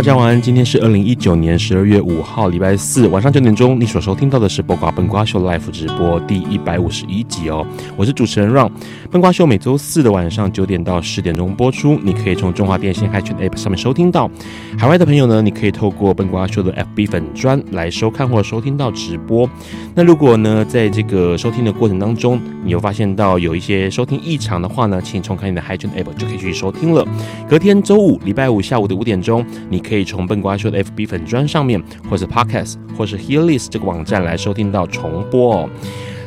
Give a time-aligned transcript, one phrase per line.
[0.00, 7.66] 大家晚安，今天是二零一九年十二月五号，礼拜四晚上九点钟，你所收听到的是播瓜笨瓜秀 Live 直播第一百五十一集哦。
[7.98, 8.70] 我是主持人 Ron，
[9.10, 14.30] 笨瓜秀每周四的晚上九点到十点钟播出，你可以从中华电信 HiTune App 上面收听到。
[14.78, 19.46] 海外的朋友呢，你可以透过笨瓜秀的 FB 粉砖来收看或者收听到直播。
[19.94, 27.06] 那如果呢，在这个收听的过程当中，你有发现到有一些收听异常的话呢，请重开你的 Hi 全 App 就可以继续收听了。
[27.46, 29.89] 隔天周五礼拜五下午的五点钟，你。
[29.90, 35.68] 可以从笨瓜秀的 FB 粉砖上面，或是 Podcast，或是 Healist 这个网站来收听到重播哦。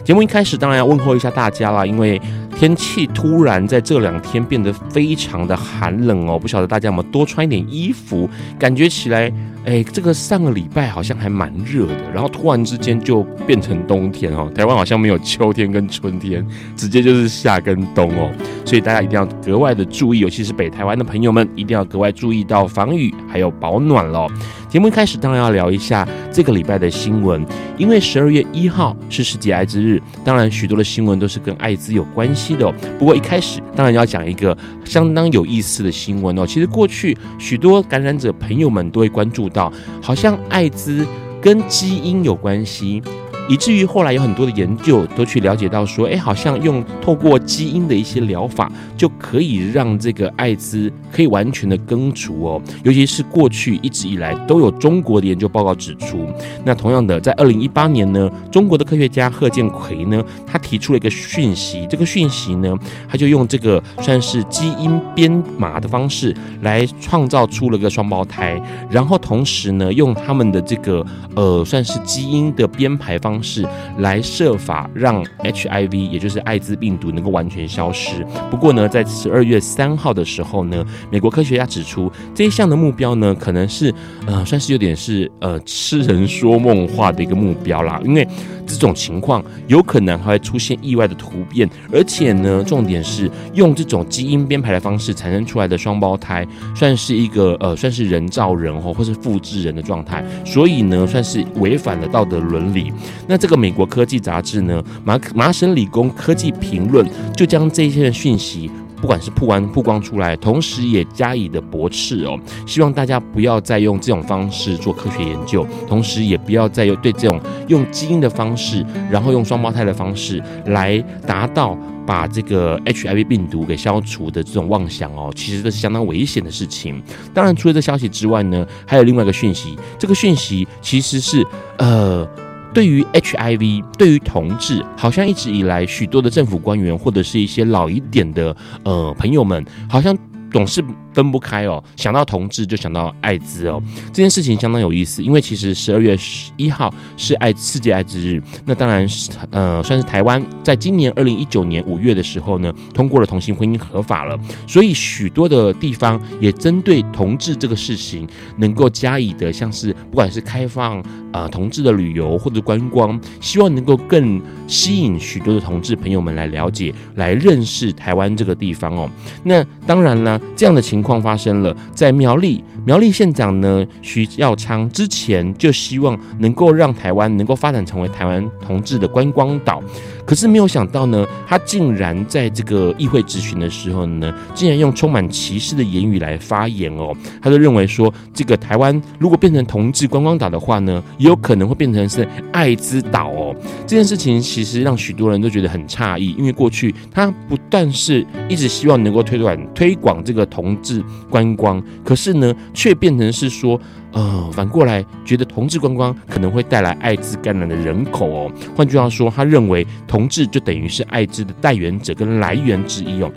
[0.03, 2.21] 节目一开始当然要问候一下大家啦，因为
[2.57, 9.31] 天气突然在这两天变得非常的寒冷哦，不晓得大家有没有多穿一点衣服，感觉起来。
[9.65, 14.51] 哎，这个上个礼拜好像还蛮热的，然后突然之间就变成冬天哦。
[14.53, 16.45] 台湾好像没有秋天跟春天，
[16.75, 18.29] 直接就是夏跟冬哦。
[18.65, 24.27] 所以大家一定要格外的注意，尤其是北台湾的朋友们，一定要格外注意到防雨还有保暖喽。
[24.67, 27.45] 节目一开始当然要聊一下这个礼拜的新闻，
[27.77, 32.73] 因为十二月一号是世界艾滋日，当然许多的新闻都是跟艾滋有关系的哦。
[32.99, 36.45] 不过一开始当然要讲一个相当有意思的新闻哦。
[36.45, 39.49] 其实过去许多感染者朋友们都会关注。
[39.53, 39.71] 到
[40.01, 41.05] 好像艾滋
[41.41, 43.01] 跟基因有关系。
[43.49, 52.61] 以至于后来有很多的研究都去了解到说，哎，好像用透过基因的一些疗法，就可以让这个艾滋可以完全的根除哦。
[52.83, 56.25] 尤其是过去一直以来都有中国的研究报告指出，
[56.63, 62.73] 那同样的，在二零一八年呢，中国的科学家贺建奎呢，他提出了一个讯息，这个讯息呢，
[63.09, 71.05] 他就用这个算是基因编码的方式来创造出了个双胞胎，然后同时呢，用他们的这个
[71.35, 73.32] 呃算是基因的编排方。
[73.33, 73.65] 方式
[73.97, 78.23] 来设法让 HIV，也就是艾滋病毒能够完全消失。
[78.51, 83.91] 不过呢，在十二月三号的时候呢，美国科学家指出，这一项的目标呢，可能是
[84.27, 87.99] 呃，算是有点是呃痴人说梦话的一个目标啦。
[88.05, 88.27] 因为
[88.67, 96.45] 这种情况有可能还会出现意外的突变，而且呢，重点是用这种基因编排的方式产生出来的双胞胎，
[96.75, 102.93] 算是一个呃，算是人造人哦，或是复制人的状态，所以呢，算是违反了道德伦理。
[103.27, 108.69] 那这个美国科技杂志呢，麻麻省理工科技评论就将这些讯息，
[109.01, 127.01] 不管是曝完曝光出来，同时也加以的驳斥哦，希望大家不要再用这种方式做科学研究，同时也不要再用对这种用基因的方式，然后用双胞胎的方式来达到把这个 HIV 病毒给消除的这种妄想哦，其实这是相当危险的事情。
[127.33, 131.45] 当然，除了这消息之外呢，还有另外一个讯息，这个讯息其实是
[131.77, 132.27] 呃。
[132.73, 140.17] 对于 HIV，对于同志，好像一直以来许多的政府官员或者是一些老一点的呃朋友们，好像
[140.51, 140.83] 总是。
[141.13, 154.35] 分不开哦，想到同志就想到艾滋哦，这件事情相当有意思，因为其实十二月十一号是爱世界艾滋日，那当然是呃算是台湾在今年二零一九年五月的时候呢，通过了同性婚姻合法了，
[154.67, 158.27] 所以许多的地方也针对同志这个事情
[158.57, 160.99] 能够加以的像是不管是开放
[161.31, 169.07] 啊、呃、同志的旅游或者观光，希望能够更吸引许多的同志朋友们来了解、来认识台湾这个地方哦。
[169.43, 171.02] 那当然呢，这样的情。
[171.03, 179.81] 况发生了，在苗栗，苗栗县长呢徐耀昌之前就希望能够让台湾能够发展成为台湾同志的观光岛，
[180.25, 187.15] 可是没有想到呢，他竟然在这个议会质询的时候呢，竟然用充满歧视的言语来发言哦。
[187.41, 193.55] 他就认为说，这个台湾如果变成同志观光岛的话呢，也有可能会变成是艾滋岛哦。
[193.87, 203.79] 这件事情其实让许多人都觉得很诧异，因为过去他不但是一直希望能够推广推广这个同志观光，可是呢，却变成是说。
[204.15, 208.51] 呃，反过来觉得同志观光可能会带来艾滋感染的人口哦。
[208.75, 213.31] 换句话说，他认为同志就等于是艾滋的代源者跟来源之一哦。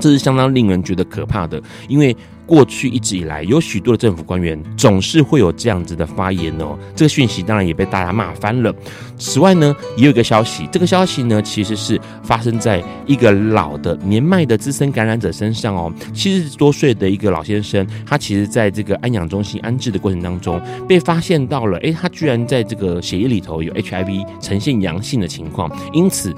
[0.00, 2.16] 这是相当令人觉得可怕的，因为。
[2.44, 6.76] 过去一直以来，有许多的政府官员总是会有这样子的发言哦。
[6.94, 8.74] 这个讯息当然也被大家骂翻了。
[9.16, 15.90] 此外呢，也有一个消息，这个消息呢其实是发生在一个老的年迈的资深感染者身上哦。
[16.12, 26.34] 七十多岁的一个老先生，他其实在这个安养中心安置的过程当中，被发现到了，诶，他居然在这个血液里头有 HIV 呈现阳性的情况，因此。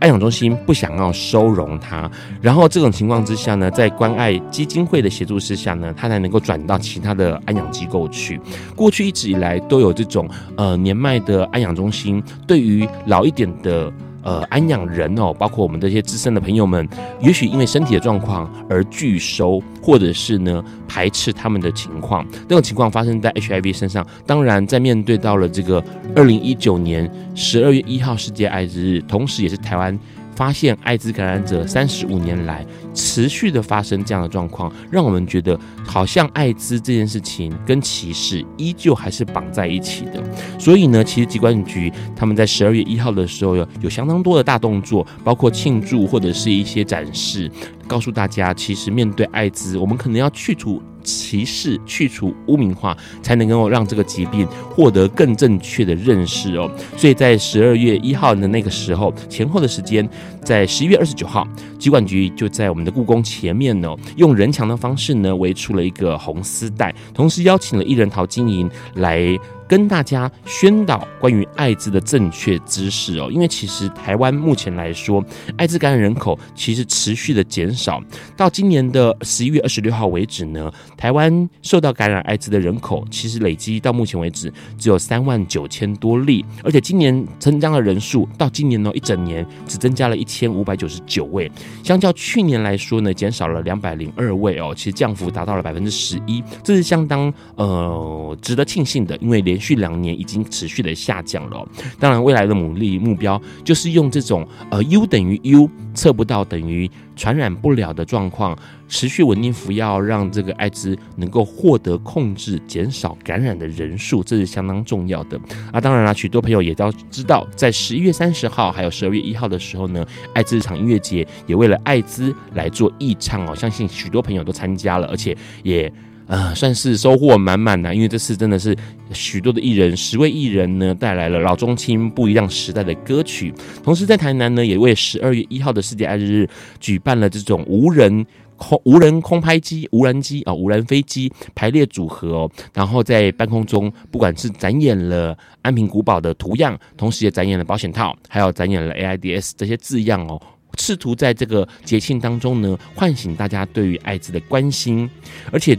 [0.00, 2.10] 安养中心不想要收容他，
[2.40, 8.40] 然后这种情况之下呢，在关爱基金会的协助之下呢，他才能够转到其他的安养机构去。
[8.76, 13.92] 过去一直以来都有这种呃年迈的安养中心，对于老一点的。
[14.28, 16.86] 呃，安养人哦，包括我们这些资深的朋友们，
[17.18, 22.26] 也许因为身体的状况而拒收，或者是呢排斥他们的情况。
[22.46, 24.06] 这种情况发生在 HIV 身上。
[24.26, 25.82] 当然，在面对到了这个
[26.14, 29.98] 二零一九年十二月一号世界艾滋日，同时也是台湾。
[30.38, 32.64] 发现艾滋感染者三十五年来
[32.94, 40.22] 持续的发生这样的状况，让我们觉得好像艾滋这件事情跟歧视依旧还是绑在一起的。
[40.56, 47.50] 所以呢，其实疾管局他们在十二月一号的时候有有相当多的大动作，包括庆祝或者是一些展示，
[47.88, 50.80] 告诉大家，其实面对艾滋，我们可能要去除。
[51.04, 56.70] 歧视，去除污名化，才能够让这个疾病获得更正确的认识哦。
[56.98, 60.06] 所以在十二月一号的那个时候前后的时间，
[60.48, 61.46] 在十一月二十九号，
[61.78, 69.38] 疾管局就在我们的故宫前面呢，用人墙的方式呢围出了一个红丝带，同时邀请了艺人陶晶莹来。
[69.68, 75.22] 跟大家宣导关于艾滋的正确知识哦，因为其实台湾目前来说，
[75.58, 78.02] 艾滋感染人口其实持续的减少。
[78.34, 91.50] 到今年的十一月二十六号为止呢，台湾受到感染艾滋的人口其实累积到目前为止只有三万九千多例，而且今年增加的人数到今年呢一整年只增加了一千千五百九十九位，
[91.82, 101.68] 相较去年来说呢，减少了两百零二位哦，其实降幅达到了百分之十一，这是相当呃值得庆幸的，因为连续两年已经持续的下降了，
[101.98, 106.88] 当然未来的努力目标就是用这种呃 U 等于 U 测不到等于
[107.18, 108.56] 传染不了的状况，
[108.88, 115.38] 持续稳定服药，让这个艾滋能够获得控制，减少感染的人数，这是相当重要的。
[115.72, 125.92] 啊，当然了，许多朋友也都知道，在十一月三十号还有十二月一号的时候呢，艾滋场音乐节也为了艾滋来做义唱哦，相信许多朋友都参加了，而且也。
[126.28, 128.76] 呃，算是收获满满的，因为这次真的是
[129.14, 133.50] 许多的艺人，十位艺人呢带来了老中青不一样时代的歌曲。
[133.82, 136.48] 同时在台南呢，也为十二月一号的世界爱日日
[136.78, 138.26] 举办了这种无人
[138.58, 150.38] 空无人空拍机、无人机啊、哦、无人飞机排列组合哦，然后在半空中不管是展演了安平古堡的图样，同时也展演了保险套，还有展演了 AIDS 这些字样哦，
[150.76, 155.08] 试图在这个节庆当中呢唤醒大家对于艾滋的关心，
[155.50, 155.74] 而且。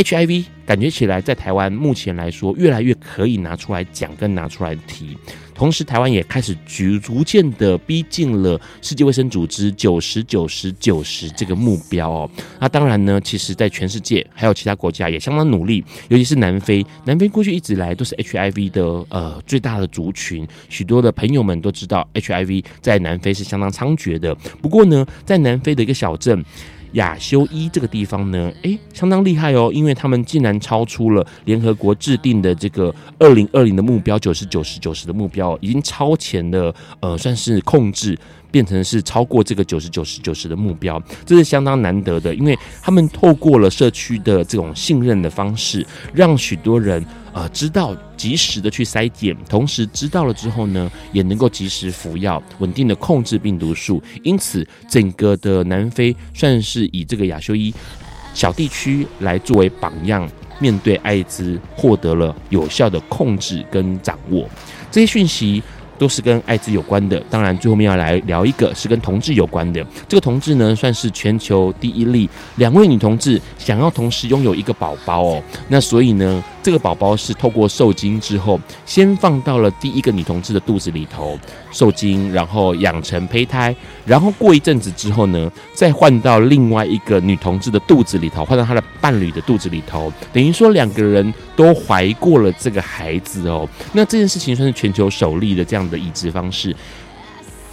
[0.00, 5.16] HIV 感觉起来，在台湾目前来说，越来越可以拿出来讲跟拿出来提。
[5.54, 12.30] 同时，台湾也开始逐逐渐的逼近了世界卫生组织九十九十九十这个目标哦。
[12.58, 16.84] 那当然呢，其实在全世界还有其他国家也相当努力，尤其是南非。
[17.04, 24.34] 南非过去一直来都是 HIV 的呃最大的族群，许多的朋友们都知道 HIV 在南非是相当猖獗的。
[24.62, 26.42] 不过呢，在南非的一个小镇。
[26.92, 38.18] 亚修伊这个地方呢，诶，相当厉害哦，因为他们竟然超出了联合国制定的这个二零二零的目标，九十九十九十的目标，已经超前了，呃，算是控制。
[38.52, 47.00] 变成是超过这个九十九十九十的目标，这是相当难得的，因为他们透过了社区的这种信任的方式，让许多人
[47.32, 54.02] 呃知道及时的去筛检，同时知道了之后呢，也能够及时服药，稳定的控制病毒数。
[54.22, 57.72] 因此，整个的南非算是以这个亚修伊
[58.34, 64.48] 小地区来作为榜样，面对艾滋获得了有效的控制跟掌握。
[64.90, 65.62] 这些讯息。
[66.00, 69.86] 都是跟艾滋有关的，当然最后面要来聊一个是跟同志有关的。
[70.08, 72.26] 这个同志呢，算是全球第一例，
[72.56, 75.42] 两位女同志想要同时拥有一个宝宝哦。
[75.68, 81.38] 那所以呢，这个宝宝是透过受精之后，先放到了第一个女同志的肚子里头
[81.70, 83.76] 受精，然后养成胚胎，
[84.06, 93.68] 然后过一阵子之后呢，再换到另外一个女同志的肚子里头，换到她的伴侣的肚子里头，等于说两个人都怀过了这个孩子哦。
[93.92, 96.74] 那这件事情算是全球首例的这样的移植方式。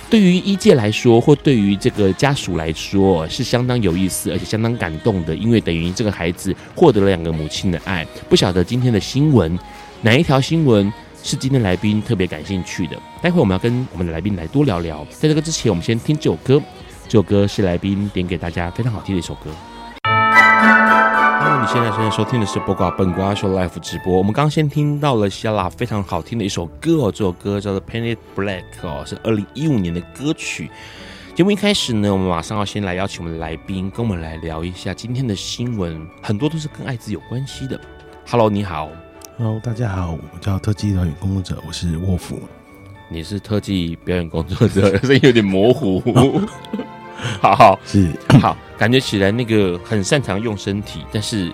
[0.10, 8.08] 对于医界来说，或对于这个家属来说，是相当有意思，而且相当感动的，因为等于这个孩子获得了两个母亲的爱。
[8.30, 9.60] 不晓得今天的新闻
[10.02, 10.92] 哪一条新闻
[11.24, 12.98] 是今天来宾特别感兴趣的？
[13.22, 15.06] 待会我们要跟我们的来宾来多聊聊。
[15.12, 16.62] 在这个之前，我们先听这首歌，
[17.10, 20.87] 这首歌是来宾点给大家非常好听的一首歌。
[21.60, 24.16] 你现在正在收听的是播瓜本瓜秀 Live 直播。
[24.16, 30.70] 我们刚先听到了 Shalla 非常好听的一首歌哦，这首歌叫做《Painted Black》哦，是二零一五年的歌曲。
[31.34, 37.80] 节目一开始呢，我们马上要先来邀请我们的来宾，跟我们来聊一下今天的新闻，很多都是跟艾滋有关系的。
[38.30, 38.90] Hello，你好。
[39.40, 42.40] Hello，大家好，我叫特技表演工作者，我是沃夫。
[43.10, 46.04] 你是特技表演工作者， 声音有点模糊。
[47.42, 48.12] 好好是
[48.42, 51.52] 好，感觉起来那个很擅长用身体，但是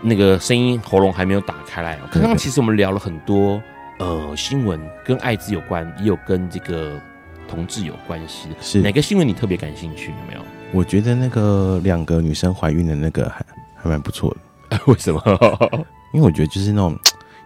[0.00, 1.98] 那个声音喉咙还没有打开来。
[2.10, 3.60] 刚刚其实我们聊了很多
[3.98, 6.98] 呃新闻，跟艾滋有关，也有跟这个
[7.46, 8.48] 同志有关系。
[8.60, 10.10] 是哪个新闻你特别感兴趣？
[10.10, 10.40] 有没有？
[10.72, 13.44] 我觉得那个两个女生怀孕的那个还
[13.76, 14.34] 还蛮不错
[14.70, 14.80] 的。
[14.86, 15.20] 为什么？
[16.12, 16.98] 因为我觉得就是那种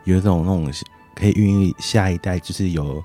[0.05, 0.73] 有一种那种
[1.15, 3.03] 可以孕育下一代，就是有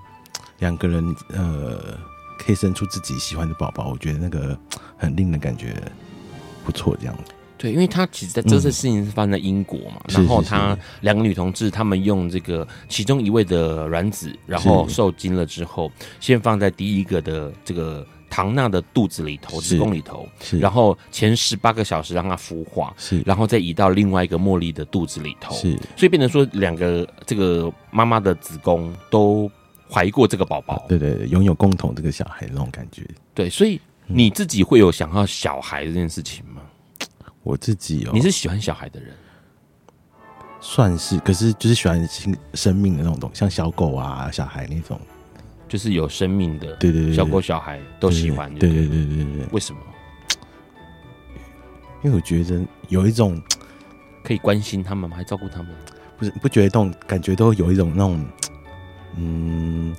[0.59, 1.97] 两个人呃。
[2.45, 4.57] 可以生出自己喜欢的宝宝，我觉得那个
[4.97, 5.75] 很令人感觉
[6.63, 6.95] 不错。
[6.99, 29.49] 这样子对，因为他其实在这次事情是发生在英国嘛，嗯、然后他两个女同志，他们用这个其中一位的卵子，然后受精了之后，先放在第一个的这个唐娜的肚子里头，子宫里头，是，然后前十八个小时让它孵化，是，然后再移到另外一个茉莉的肚子里头，是，所以变成说两个这个妈妈的子宫都。
[29.89, 36.52] 怀过这个宝宝，对对，拥有共同这个小孩的那种感觉，对，所以你自己会有想要小孩这件事情吗？
[37.43, 39.13] 我自己哦，你是喜欢小孩的人，
[40.59, 44.99] 算是，可是就是喜欢生生命的那种东西，像小狗啊、小孩那种，
[45.67, 49.81] 就是有生命的，对对对，小狗小孩都喜欢，对对对对对对，为什么？
[52.03, 53.41] 因为我觉得有一种
[54.23, 55.15] 可以关心他们吗？
[55.15, 55.69] 还照顾他们？
[56.17, 58.25] 不是，不觉得这种感觉都有一种那种。
[59.15, 59.95] 嗯，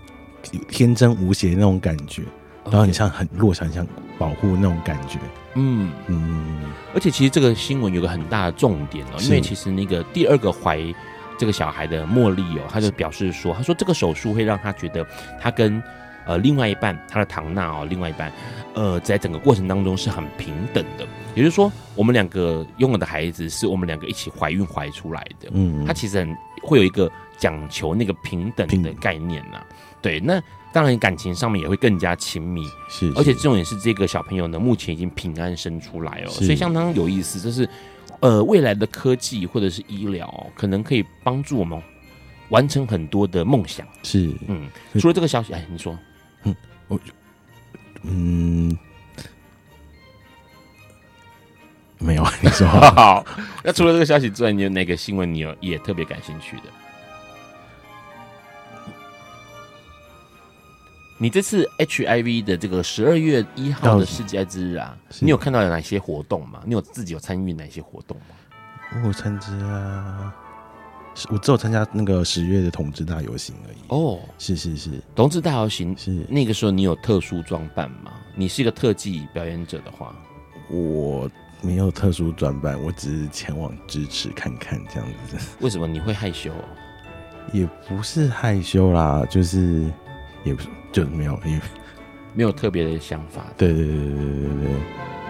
[0.68, 2.24] 天真无邪那种感觉.
[2.70, 3.86] 然后你像很弱小，像
[4.18, 5.18] 保护那种感觉。
[5.54, 5.92] 嗯。
[6.06, 10.80] 嗯，而且其实这个新闻有个很大的重点哦，因为其实那个第二个怀
[11.38, 15.06] 这个小孩的茉莉哦，他就表示说，他说这个手术会让他觉得
[15.40, 15.82] 他跟
[16.26, 18.32] 呃另外一半，他的唐娜哦，另外一半，
[18.74, 25.50] 呃，在整个过程当中是很平等的，也就是说，我们两个拥有的孩子是我们两个一起怀孕怀出来的。
[25.52, 27.10] 嗯，他其实很会有一个。
[27.36, 29.66] 讲求那个平等的概念呐、啊，
[30.00, 30.40] 对，那
[30.74, 37.68] 当然感情上面也会更加亲密，是，而且这种也是这个小朋友呢，目前已经平安生出来哦，所以相当有意思，就是
[38.18, 41.80] 呃，未来的科技或者是医疗，可能可以帮助我们
[42.48, 45.96] 完成很多的梦想，是，嗯，除了这个消息，哎，你说，
[46.42, 46.56] 嗯，
[46.88, 46.98] 我，
[48.02, 48.76] 嗯，
[52.00, 53.24] 没有，你说， 好，
[53.62, 56.62] 那除了这个消息之外，你有哪个新闻你有也特别感兴趣的？
[61.18, 66.60] 你这次 HIV 的这个十二月一号的世界艾滋日啊，你有看到有哪些活动吗？
[66.66, 69.02] 你有自己有参与哪些活动吗？
[69.06, 69.46] 我参加，
[71.30, 73.76] 我只有参加那个十月的同志大游行而已。
[73.88, 78.12] 哦，是是是，同志大游行是那个时候你有特殊装扮吗？
[78.34, 80.14] 你是一个特技表演者的话，
[80.68, 81.30] 我
[81.62, 85.36] 没有特殊装扮，我只是前往支持看看这样子。
[85.60, 86.52] 为什么你会害羞？
[87.52, 89.90] 也不是害羞啦，就是
[90.44, 90.68] 也不是。
[90.92, 91.60] 就是没有，因为
[92.34, 93.44] 没有特别的想法。
[93.56, 94.74] 对对对对对对对。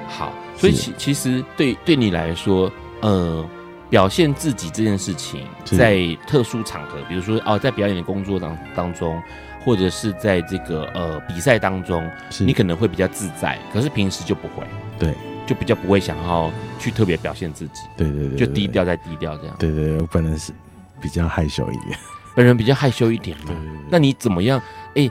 [0.06, 3.42] 好，所以其其实对对你来说，呃，
[3.88, 9.22] 表现自己这件事情，在特殊场合，比如说哦，在表演的工作当当中，
[9.64, 12.06] 或者是在这个呃比赛当中，
[12.40, 14.62] 你可能会比较自在，可是平时就不会。
[14.98, 15.14] 对，
[15.46, 17.80] 就比较不会想要去特别表现自己。
[17.96, 19.56] 对对对，就低调再低调这样。
[19.58, 20.52] 对对，我本人是
[21.00, 21.98] 比较害羞一点，
[22.36, 23.44] 本人比较害羞一点嘛。
[23.46, 23.80] 对对对。
[23.90, 24.60] 那你怎么样？
[24.96, 25.10] 哎。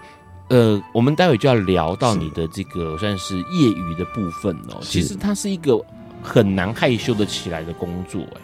[0.49, 4.77] 呃，我们待会就要聊到你的这个算是业余的部分哦。
[4.81, 5.81] 其实它是一个
[6.21, 8.41] 很难害羞的起来的工作，哎。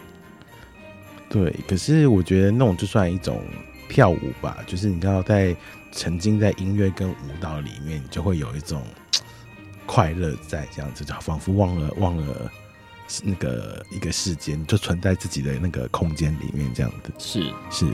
[1.28, 3.40] 对，可是我觉得那种就算一种
[3.88, 5.54] 跳舞吧，就是你知道在
[5.92, 8.82] 沉浸在音乐跟舞蹈里面，就会有一种
[9.86, 12.50] 快乐在这样子，就仿佛忘了忘了
[13.22, 17.12] 那个一个世间，就存在自己的那个空间里面，这样子。
[17.18, 17.86] 是是。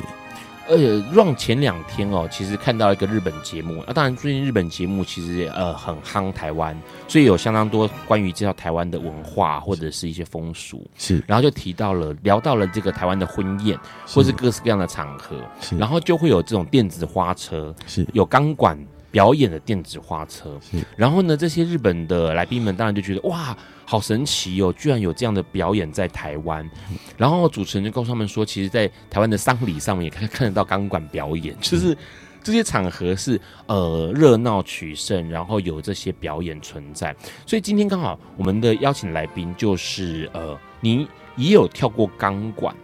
[0.68, 18.06] 而且让前两天哦，其实看到一个日本节目啊，当然最近日本节目其实呃很夯台湾，所以有相当多关于介绍台湾的文化或者是一些风俗，是，然后就提到了聊到了这个台湾的婚宴，或是各式各样的场合，是，然后就会有这种电子花车，是。
[18.12, 18.78] 有钢管
[19.10, 23.56] 表演的电子花车，是，然后呢，这些日本的来宾们当然就觉得哇。
[23.88, 24.74] 好神奇哦！
[24.76, 26.68] 居然有这样的表演在台湾，
[27.16, 31.96] 然后主持人就告诉他们说，其实，在台湾的丧礼上面也可以看得到钢管表演，就是
[32.42, 37.14] 这些场合是呃热闹取胜，然后有这些表演存在。
[37.46, 42.74] 所以今天刚好我们的邀请来宾就是呃，你也有跳过钢管？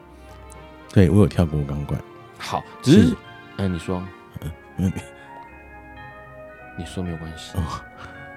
[0.93, 2.01] 对，我有跳过钢管。
[2.39, 3.17] 好，只是嗯、
[3.57, 4.03] 呃，你说，
[4.77, 4.93] 嗯，
[6.79, 7.63] 你说没有关系哦，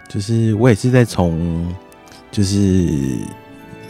[0.10, 1.72] 就是我也是在从。
[2.36, 2.60] 就是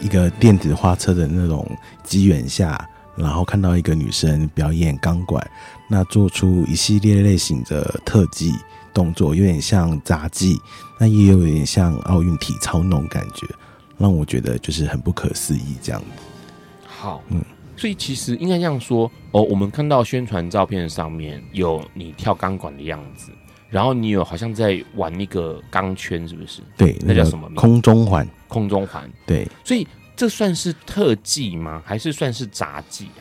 [0.00, 1.68] 一个电子花车的那种
[2.04, 5.44] 机缘下，然后看到一个女生表演钢管，
[5.90, 8.54] 那做出一系列类型的特技
[8.94, 10.60] 动作，有点像杂技，
[10.96, 13.48] 那也有点像奥运体操那种感觉，
[13.98, 16.06] 让我觉得就是很不可思议这样子。
[16.86, 17.44] 好，嗯，
[17.76, 23.32] 所以其实应该这样说哦，我们看到宣传照片上面有你跳钢管的样子。
[23.68, 26.60] 然后你有好像在玩一个钢圈，是不是？
[26.76, 27.48] 对，那叫什么？
[27.54, 28.26] 空中环。
[28.48, 29.10] 空中环。
[29.26, 31.82] 对，所以这算是特技吗？
[31.84, 33.20] 还是算是杂技啊？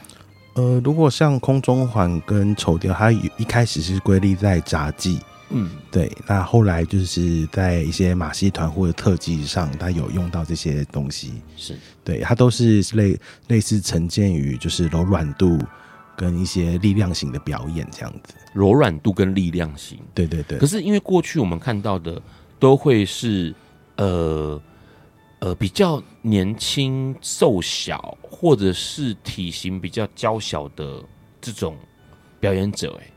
[0.54, 5.20] 呃，如果像空中环跟绸吊，它一开始是归类在杂技。
[5.50, 6.12] 嗯，对。
[6.28, 11.34] 那后来就是在一些马戏团或者特技上，它有用到这些东西。
[11.58, 15.60] 是，对，它都是类类似呈现于就是柔软度。
[16.16, 20.58] 跟一些力量型的表演这样子，柔软度跟力量型，对对对。
[20.58, 22.22] 可是因为过去我们看到的
[22.58, 23.54] 都会是
[23.98, 24.62] 呃
[25.40, 31.04] 呃比较年轻瘦小，或者是体型比较娇小的
[31.42, 31.78] 这种
[32.40, 33.12] 表演者，哎，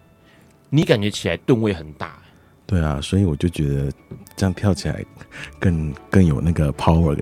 [0.68, 2.18] 你感觉起来吨位很大。
[2.66, 3.92] 对啊，所以我就觉得
[4.36, 5.04] 这样跳起来
[5.58, 7.16] 更更有那个 power。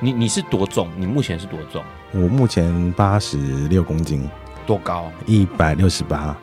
[0.00, 0.88] 你你是多重？
[0.96, 1.82] 你目前是多重？
[2.12, 3.38] 我目前八十
[3.68, 4.28] 六公斤。
[4.68, 5.10] 多高？
[5.24, 6.36] 一百六十八，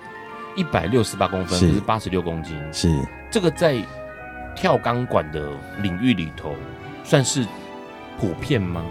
[0.56, 2.58] 一百六十八公分，是八十六公斤。
[2.74, 2.90] 是
[3.30, 3.80] 这个在
[4.56, 5.52] 跳钢管的
[5.84, 6.56] 领域里头
[7.04, 7.46] 算是
[8.20, 8.84] 普遍吗？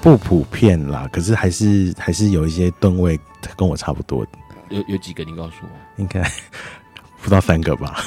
[0.00, 3.20] 不普遍啦，可是还是还是有一些吨位
[3.58, 4.30] 跟我差不多的。
[4.70, 5.22] 有有几个？
[5.22, 5.68] 你告诉我。
[6.00, 6.22] 应该
[7.20, 8.02] 不到三个吧？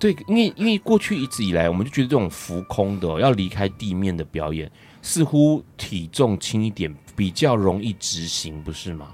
[0.00, 4.68] 对，因为因为过去一直以来，我们就觉得这种浮空的要离开地面的表演，
[5.02, 6.94] 似乎体重轻一点。
[7.16, 9.08] 比较容易执行，不是吗？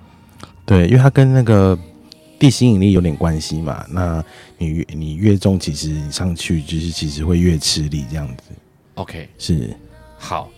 [0.65, 1.77] 对，因为它跟那个
[2.39, 3.85] 地心引力有点关系嘛。
[3.91, 4.25] 那
[4.59, 8.53] 你你越重，其实你上去就是其实会越吃力这样子。
[8.95, 9.77] OK，是
[10.17, 10.49] 好，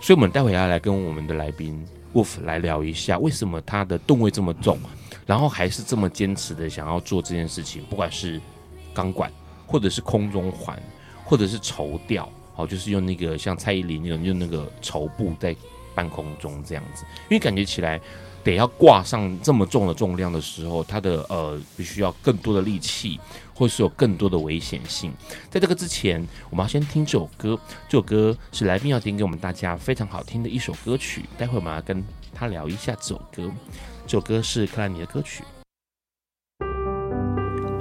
[0.00, 1.78] 所以我们待会要来跟我们的来宾
[2.14, 4.78] Wolf 来聊一下，为什么他的吨位这么重，
[5.26, 8.40] 然后还是这么坚持的想要做这件事情，不管是
[8.94, 9.30] 钢管，
[9.66, 10.82] 或者是空中环，
[11.22, 15.54] 或者是绸吊，好，就是用那个像蔡依林那种用那个绸布在。
[15.96, 18.00] 半空中这样子，因为感觉起来
[18.42, 23.20] 得要挂上这么重的重量的时候，它的呃必须要更多的力气，
[23.54, 25.12] 或是有更多的危险性。
[25.48, 27.56] 在这个之前，我们要先听这首歌，
[27.88, 31.22] 这首歌是来宾要点给我们大家非常好听的一首歌曲。
[31.38, 32.02] 待会我们要跟
[32.34, 33.48] 他聊一下这首歌，
[34.04, 35.44] 这首歌是克兰尼的歌曲。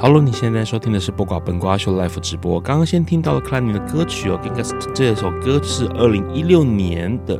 [0.05, 2.59] Hello，你现在收听的是播瓜本瓜秀 Live 直播。
[2.59, 7.39] 刚刚先听到了克兰尼的歌曲哦，Gingas 这首歌是二零一六年的，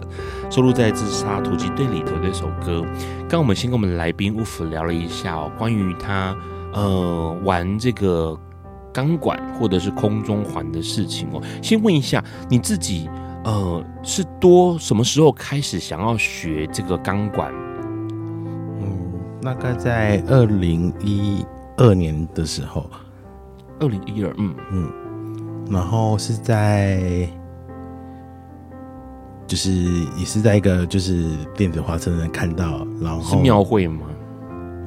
[0.49, 2.81] 收录在《自杀突击队》里头的一首歌。
[3.27, 6.33] 刚我们先跟我们的来宾 Wolf 聊了一下哦，关于他
[6.71, 8.39] 呃玩这个
[8.93, 11.43] 钢管或者是空中环的事情哦。
[11.61, 13.09] 先问一下你自己，
[13.43, 17.53] 呃，是多什么时候开始想要学这个钢管？
[18.79, 21.45] 嗯，大概在二零一。
[21.77, 22.89] 二年的时候，
[23.79, 24.91] 二零一二，嗯嗯，
[25.71, 27.27] 然后是在，
[29.47, 29.71] 就是
[30.17, 34.05] 也是在一个就是电子花车上看到，然后是庙会吗？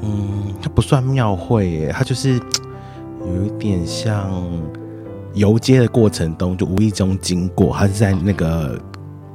[0.02, 2.40] 嗯，它不算庙会耶，它就是
[3.26, 4.30] 有一点像
[5.34, 8.78] 游街的过程中，就无意中经过，它是在那个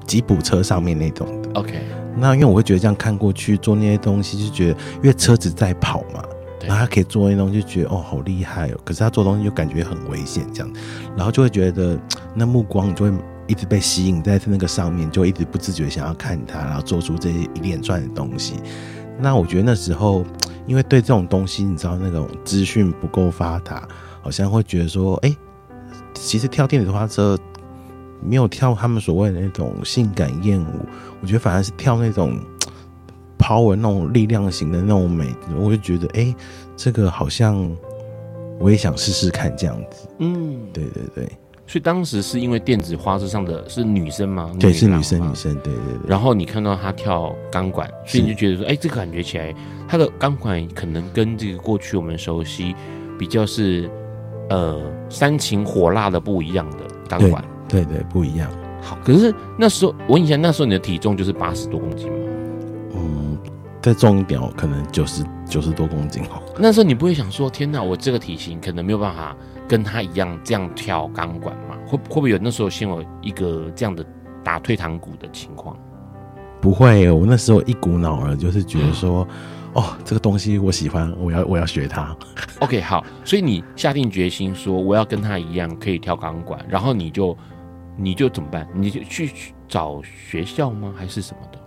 [0.05, 1.49] 吉普车上面那种的。
[1.59, 1.81] OK，
[2.15, 6.23] 那因为我会觉得这样看过去做那些东西，就觉得因为车子在跑嘛。
[6.67, 8.77] 然后他可以做那东西，就觉得哦，好厉害哦。
[8.83, 10.73] 可是他做东西就感觉很危险，这样，
[11.15, 11.99] 然后就会觉得
[12.35, 18.55] 那目光就会一直被吸引在那个上面，就一直不自觉想要看他，然后做出这些一连串的东西。
[19.19, 20.25] 那我觉得那时候，
[20.65, 23.87] 因为对这种东西，你知道那种资讯不够发达，
[24.21, 25.35] 好像会觉得说，哎，
[26.13, 27.37] 其实跳电子花车
[28.23, 30.85] 没有跳他们所谓的那种性感艳舞，
[31.21, 32.39] 我觉得反而是跳那种
[33.41, 35.27] power 那种力量型的那种美，
[35.57, 36.35] 我就觉得哎、欸，
[36.77, 37.69] 这个好像
[38.59, 40.07] 我也想试试看这样子。
[40.19, 41.27] 嗯，对对对。
[41.67, 44.51] 所以当时是因为电子花车上的是女生吗？
[44.59, 46.09] 对，是女生，女生，对对对。
[46.09, 49.55] 然后你看到她跳钢管，所以你就觉得说，哎，这个感觉起来，
[49.87, 52.75] 她的钢管可能跟这个过去我们熟悉
[53.17, 53.89] 比较是
[54.49, 56.77] 呃煽情火辣的不一样的
[57.07, 57.41] 钢管。
[57.69, 58.51] 对对，不一样。
[58.81, 62.17] 好，可是那时候我问一下，那时候你的体重就是八十多公斤吗？
[63.81, 66.41] 嗯，再重一点哦，可能九十九十多公斤哦。
[66.57, 69.35] 那时候你不会想说，天哪，我这个体型可能没有办法。
[69.67, 71.77] 跟他一样这样跳钢管吗？
[71.87, 74.05] 会会不会有那时候先有一个这样的
[74.43, 75.77] 打退堂鼓的情况？
[76.59, 79.25] 不会，我那时候一股脑儿就是觉得说，
[79.73, 82.13] 嗯、 哦，这个东西我喜欢，我要我要学它。
[82.59, 87.37] OK，好，所以你下定决心说我要跟他一样可以跳钢管，然后你就
[87.95, 88.67] 你就怎么办？
[88.75, 89.31] 你就去
[89.69, 90.93] 找学校吗？
[90.97, 91.59] 还是什么的？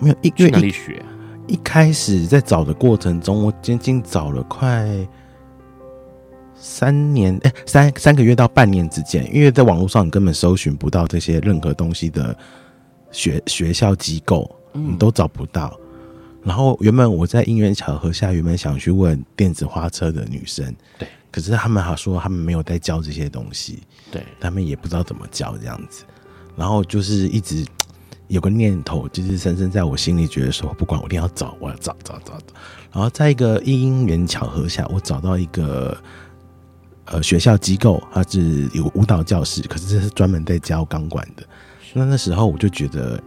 [0.00, 1.06] 没有，一去哪里学、啊
[1.46, 1.56] 一？
[1.64, 4.88] 开始在找的过程中，我仅仅找了快。
[6.56, 12.34] 三年哎，三三个月到半年之间，因为在网络上你根本搜寻不到这些任何东西的
[13.10, 15.78] 学学校机构，你都找不到。
[16.42, 26.04] 然后原本我在因缘巧合下，原本想去问电子花车的女生，对，可是他们还说他们没有在教这些东西，对，他们也不知道怎么教这样子。
[26.56, 27.66] 然后就是一直
[28.34, 32.54] 有个念头，就是深深在我心里觉得说，不管我一定要找，我要找找找找。
[32.92, 35.96] 然后在一个因缘巧合下，我找到一个。
[37.06, 41.44] 呃，学校机构它是有舞蹈教室，可是这是专门在教钢管的。
[41.92, 43.22] 那那时候我就觉得，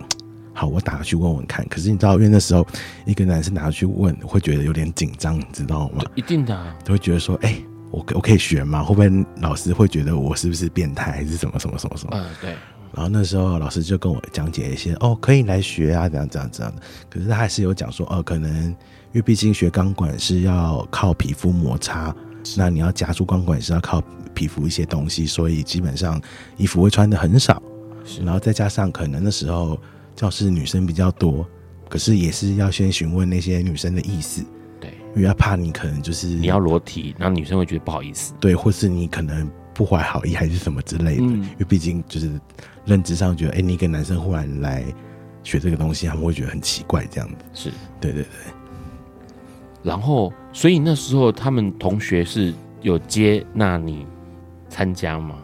[0.52, 1.64] 好，我打去问问看。
[1.68, 2.66] 可是你知道，因为那时候
[3.06, 6.04] 一个男生打去问，会觉得有点紧张，你知道吗？
[6.16, 8.82] 一定的、啊，都会觉得说，哎、欸，我我可以学吗？
[8.82, 12.18] 会不会老师会觉得我是不是变态，还是什么什么什么什么？
[12.18, 12.56] 嗯，对。
[12.98, 16.82] 然后那时候老师就跟我讲解一些，哦，可以来学啊，这样这样这样的。
[17.08, 18.76] 可是他还是有讲说，哦，可能因
[19.14, 22.14] 为毕竟学钢管是要靠皮肤摩擦。
[22.56, 24.02] 那你要夹住钢管是要靠
[24.34, 26.20] 皮肤一些东西，所以基本上
[26.56, 27.62] 衣服会穿的很少，
[28.24, 29.78] 然后再加上可能那时候
[30.16, 31.46] 教室女生比较多，
[31.90, 34.44] 可是也是要先询问那些女生的意思，
[34.80, 42.40] 对，因为要怕你可能就是你要裸体，然后女生会觉得不好意思，对，或是你可能不怀好意还是什么之类的，嗯、因为毕竟就是
[42.88, 44.84] 认知上觉得，哎、欸，你一个男生忽然来
[45.44, 47.72] 学这个东西，他们会觉得很奇怪，这样子，是
[48.02, 48.30] 对对对。
[49.84, 54.06] 然后，所以那时候他们同学是有接纳你
[54.70, 55.36] 参加吗？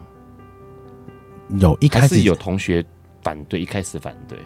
[1.58, 2.84] 有，一开始有同学
[3.22, 4.38] 反对，一开始反对，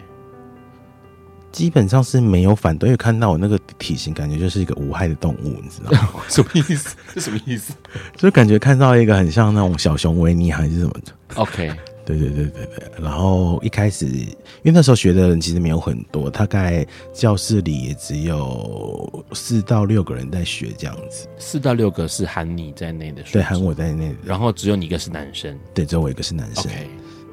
[1.51, 6.21] 基本上是没有反对，因为看到我那个体型，感觉就是一个无害的动物，你知道吗？
[6.29, 6.95] 什么意思？
[7.13, 7.73] 是什么意思？
[8.15, 11.13] 就感觉看到一个很像那种小熊维尼还是什么的。
[11.35, 11.73] OK。
[12.09, 21.27] 对对对对对，然后一开始，因为那时候学的人其实没有很多，大概教室里也只有四到六个人在学这样子。
[21.37, 24.15] 四到六个是含你在内的，对，含我在内。
[24.23, 26.63] 然后只有你一个是男生，对，只有我一个是男生。
[26.63, 26.87] Okay.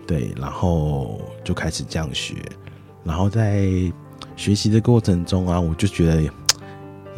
[0.06, 2.34] 对，然后就开始这样学，
[3.02, 3.66] 然后在
[4.36, 6.22] 学习的过程中啊，我就觉得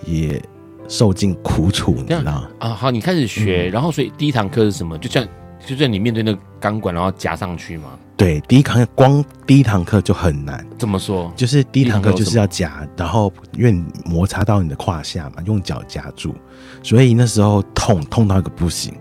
[0.07, 0.41] 也
[0.89, 2.49] 受尽苦楚，你知道？
[2.61, 4.97] 啊，好，你开始学，嗯、然后所以第一堂课是什么？
[4.99, 5.27] 就像。
[5.69, 7.91] 就在你面对那个钢管，然后夹上去吗？
[8.17, 10.67] 对，第一堂光第一堂课就很难。
[10.79, 11.31] 怎么说？
[11.37, 16.35] 就是第一堂课就是要夹，然后因为摩擦到你的胯下嘛，用脚夹住，
[16.83, 18.95] 所以那时候痛痛到一个不行。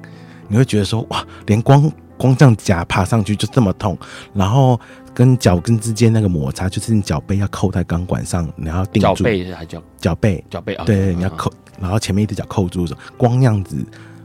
[0.49, 3.97] 你会觉得说哇，连光光这样夹爬上去就这么痛，
[4.34, 4.77] 然后
[5.13, 9.15] 跟脚跟之间那个摩擦，就是你脚背要扣在钢管上，然后定住。
[9.15, 10.84] 脚背还脚脚背脚背啊？
[10.86, 11.49] 对，对，你要扣，
[11.80, 12.86] 然后前面一只脚扣住，
[13.17, 13.77] 光那样子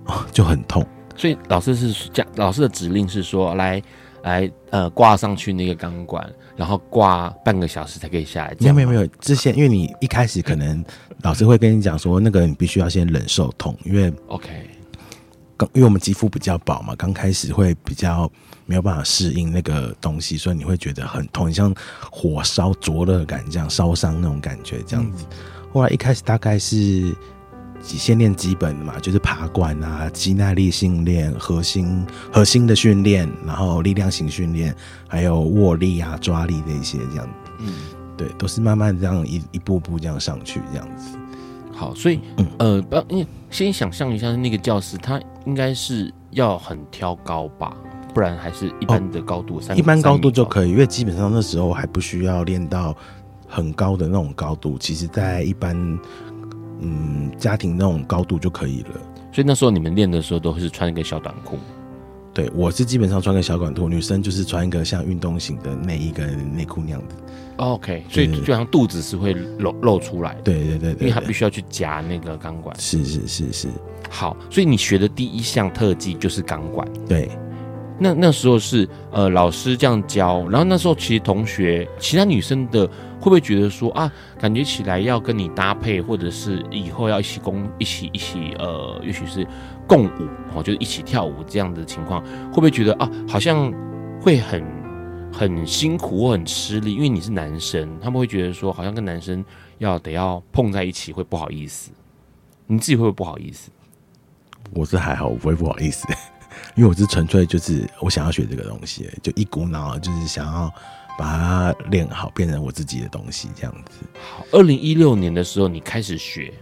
[0.05, 0.85] 啊就很痛。
[1.17, 3.83] 所以老师是讲，老师的指令是说，来，
[4.23, 8.57] 来，呃，挂上去那个钢管，然后挂半个小时才可以下来。
[8.61, 10.85] 没有没有没有，之前因为你一开始可能
[11.23, 14.49] 老师会跟你讲说，那个你必须要先忍受痛，因为 OK，
[15.57, 18.31] 刚因为我们肌肤比较薄嘛，刚开始会比较
[18.67, 21.75] 没有办法适应那个东西，所以你会觉得很痛，像
[22.11, 25.25] 火烧灼热感这样烧伤那种感觉这样子。
[25.73, 27.15] 后来一开始大概是。
[27.83, 34.75] 先练基本的嘛，就是爬管啊、肌耐力训练、核心核心的训练，然后力量型训练，
[35.09, 37.29] 还有握力啊、抓力的一些这样。
[37.59, 37.75] 嗯，
[38.17, 41.19] 对，都是慢慢这样一一步步这样上去这样子。
[41.73, 47.77] 好，所以、嗯、呃，不，你先想象一下那个教室，它应该是要很挑高吧，
[48.15, 52.97] 不然还是一般的高度，三、哦、一般高度就可以，因为基本上那时候还不需要练到
[53.49, 55.99] 很高的那种高度，其实在一般。
[56.81, 58.91] 嗯，家庭那种高度就可以了。
[59.33, 61.59] 所以那时候你们练的时候都是穿一个小短裤。
[62.35, 67.15] 对，我是基本上穿个小短裤，女生就是穿一个像运动型的内衣跟内裤那样的。
[67.57, 70.41] OK，所以就好像肚子是会露露出来的。
[70.41, 72.75] 对对对对，因为他必须要去夹那个钢管。
[72.81, 73.69] 是是是是。
[74.09, 76.89] 好，所以你学的第一项特技就是钢管。
[77.07, 77.29] 对。
[77.99, 82.89] 那那时候是呃老师这样教，然后那时候其实同学其他女生的
[83.23, 89.47] 会不会觉得说啊，感觉起来要跟你搭配，或者是以后要一起共一起一起呃，也许是
[89.87, 93.73] 共舞哦，就是一起跳舞这样的情况，会不会觉得啊，好像
[94.21, 94.61] 会很
[95.33, 96.95] 很辛苦或很吃力？
[96.97, 99.45] 因为你是男生，他们会觉得说好像跟男生
[99.79, 101.93] 要得要碰在一起会不好意思，
[102.67, 103.71] 你自己会不会不好意思？
[104.75, 106.09] 我是还好，我不会不好意思。
[106.75, 110.73] 因为我是纯粹就是我想要学这个东西，就一股脑就是想要
[111.23, 114.05] 把它练好，变成我自己的东西这样子。
[114.21, 116.53] 好，二零一六年的时候你开始学，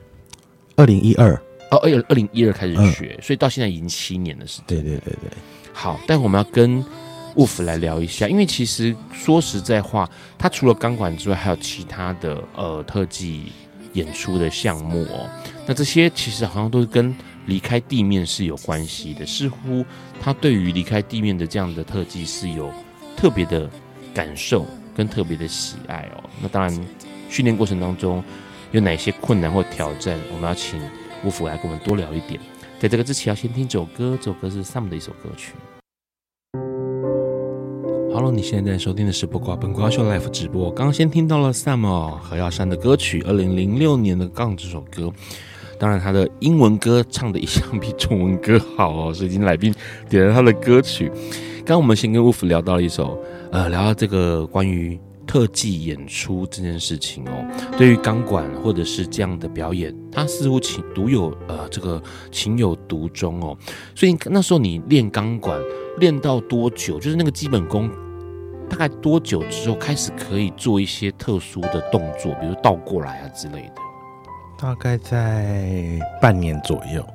[0.76, 1.34] 二零一二
[1.70, 4.64] 哦，二二零一二开始学，嗯，所以到现在已经七年的时间。
[4.66, 5.30] 对对对对。
[5.72, 6.84] 好，待会我们要跟
[7.34, 13.50] Wolf 来聊一下，因为其实说实在话，他除了钢管之外，还有其他的呃特技
[13.94, 15.26] 演出的项目哦。
[15.66, 19.82] 那这些其实好像都是跟离开地面是有关系的，似乎
[20.20, 22.70] 他对于离开地面的这样的特技是有
[23.16, 23.70] 特别的
[24.14, 26.24] 感受跟特别的喜爱哦。
[26.42, 26.86] 那当然，
[27.28, 28.22] 训练过程当中
[28.72, 30.80] 有哪些困难或挑战，我们要请
[31.24, 32.40] Wolf 来跟我们多聊一点。
[32.78, 35.52] 在这个之前，要先听这首歌，这首歌是 Sam 的一首歌曲。
[38.12, 40.70] Hello，你现在在收听的是不瓜本瓜秀 Live 直播。
[40.72, 45.12] 刚刚先听到了 Sam 何耀珊的歌曲，二零零六年的《杠》这首歌。
[45.78, 49.72] 当然，他的英文歌唱的一向比中文歌好哦，所以今天来宾
[50.08, 51.10] 点了他的歌曲。
[51.60, 57.44] 刚刚我们先跟 Wolf 聊到了一首，呃，聊到这个关于特技演出这件事情哦。
[57.76, 63.56] 对于钢管或者是这样的表演，他似乎情独有呃这个情有独钟哦。
[63.94, 65.60] 所以那时候你练钢管
[65.98, 66.98] 练到多久？
[66.98, 67.90] 就是那个基本功
[68.68, 73.74] 大概多久之后开始可以做一些特殊的动作，比如倒过来啊之类的？
[74.58, 77.06] 大概在半年左右，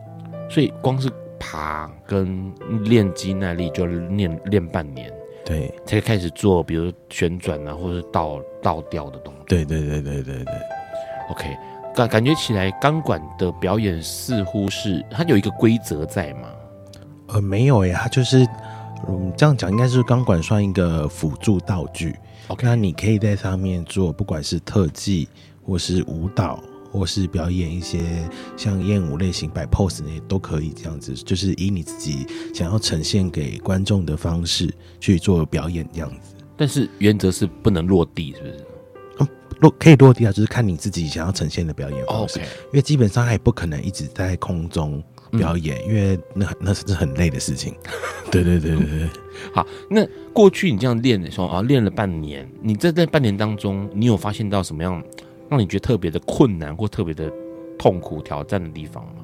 [0.50, 1.10] 所以光是
[1.46, 2.52] 爬跟
[2.84, 5.14] 练肌耐力就练练半年，
[5.46, 9.44] 对，才开始做，比如旋转啊，或者是倒倒吊的动作。
[9.48, 10.54] 对对对对对对。
[11.30, 11.56] OK，
[11.94, 16.50] 感感觉起来钢管的表演似乎是它有一个规则在吗？
[17.28, 18.46] 呃，没有呀，它就是
[19.08, 22.16] 嗯，这样讲应该是钢管算一个辅助道具。
[22.48, 25.28] OK，那你可以在上面做，不管是特技
[25.64, 26.60] 或是舞蹈。
[26.96, 28.00] 或是表演一些
[28.56, 36.36] 像艳舞类型摆 pose 那些都可以，这样子就是以你自己想要呈现给观众的方式去做表演，这样子。
[36.56, 38.66] 但是原则是不能落地，是不是？
[39.20, 39.28] 嗯，
[39.60, 42.40] 落可以落地啊，就是看你自己想要呈现的表演方式。
[42.40, 42.44] Okay.
[42.44, 47.76] 因为基本上还也不可能一直在空中表演，嗯、因为那那是很累的事情。
[48.32, 49.10] 对对对对对。
[49.54, 55.04] 好，那过去你这样练的时候啊，练了半年，你在这半年当中，你有发现到什么样？
[55.50, 57.32] 让你觉得特别的困难或特别的
[57.78, 59.24] 痛苦挑战的地方吗？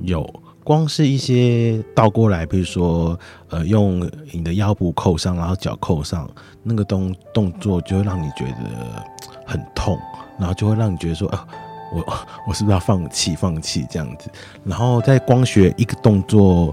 [0.00, 0.28] 有，
[0.62, 6.28] 光是一些倒过来，比如说，呃，用你的腰部扣上，然后脚扣上，
[6.62, 9.04] 那个动动作就会让你觉得
[9.46, 9.98] 很痛，
[10.38, 11.48] 然后就会让你觉得说，啊，
[11.94, 12.04] 我
[12.46, 14.30] 我是不是要放弃放弃这样子？
[14.64, 16.70] 然后在光学一个动作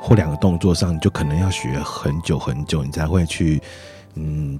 [0.00, 3.62] 或两个动作上，你就可能要学很久很久，你才会去，
[4.14, 4.58] 嗯。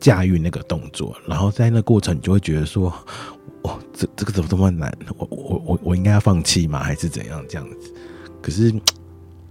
[0.00, 2.92] 驾驭那个动作，然后在那过程，你就会觉得说，
[3.62, 4.96] 哦，这这个怎么这么难？
[5.16, 6.82] 我我我我应该要放弃吗？
[6.82, 7.94] 还是怎样这样子？
[8.40, 8.72] 可是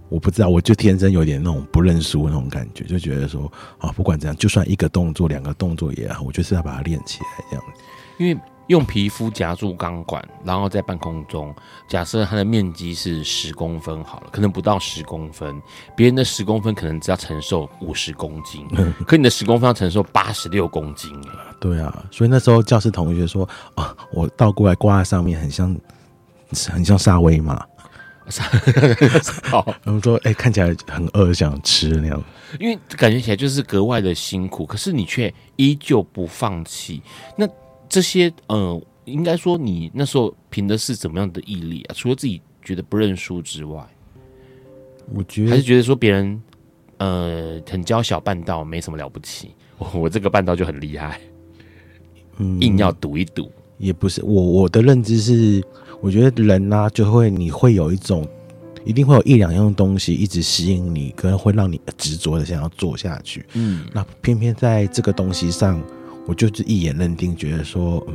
[0.08, 7.82] 我不知道，我就天生有点那种不认输那种感觉，就觉得说，啊，不管怎样，就算一个动作、两个动作也好，我就是要把它练起来这样子，
[8.18, 8.40] 因为。
[8.68, 11.54] 用皮肤夹住钢管，然后在半空中，
[11.88, 15.60] 假设它的面积是十公分好了，可能不到十公分，
[15.96, 18.66] 别人的十公分可能只要承受五十公斤，
[19.06, 21.18] 可你的十公分要承受八十六公斤。
[21.60, 25.76] 对啊，所以那时候教室同学说啊，我倒过来挂在上面，很像
[26.70, 27.60] 很像沙威玛。
[29.44, 32.22] 好，然后说哎、欸，看起来很饿，想吃那样。
[32.60, 37.02] 因为感觉起来就是格外的辛苦，可是你却依旧不放弃。
[37.36, 37.48] 那
[37.88, 41.94] 这些，呃，应该说你那时候凭的是怎么样的毅力啊？
[41.96, 43.82] 除了自己觉得不认输之外，
[45.14, 46.42] 我觉得还是觉得说别人，
[46.98, 51.18] 呃，很娇小办到没什么了不起，我 我这个办到就很厉害，
[52.36, 54.22] 嗯，硬要赌一赌也不是。
[54.22, 55.64] 我我的认知是，
[56.00, 58.26] 我觉得人呢、啊、就会你会有一种，
[58.84, 63.46] 一定会有一两样东西一直吸引你，可能会让你执着的想要做下去。
[63.54, 65.82] 嗯，那偏偏在这个东西上。
[66.28, 68.14] 我就是一眼认定，觉得说，嗯，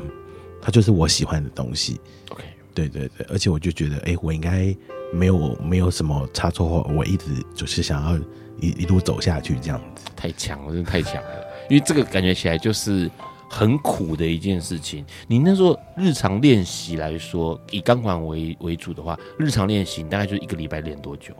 [0.61, 1.99] 它就是我喜欢的东西。
[2.29, 2.43] OK，
[2.75, 4.73] 对对对，而且我就觉得，哎、欸，我应该
[5.11, 8.15] 没有没有什么差错，我一直就是想要
[8.59, 10.05] 一一路走下去这样子。
[10.15, 13.09] 太强了，真的太强了，因为这个感觉起来就是
[13.49, 15.03] 很苦的一件事情。
[15.27, 21.33] 你那时候日常练习来说，以钢管为为主的话，日常练习大概就一个礼拜练多久？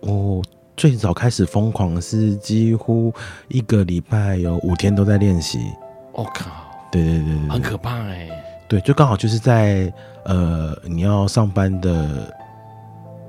[0.00, 0.42] 我
[0.76, 3.12] 最早开始疯狂是几乎
[3.48, 5.60] 一个礼拜有五天都在练习。
[6.12, 6.50] 我、哦、靠！
[6.90, 8.28] 对对对对，很可怕哎。
[8.68, 9.92] 对，就刚好就是在
[10.24, 12.34] 呃你要上班的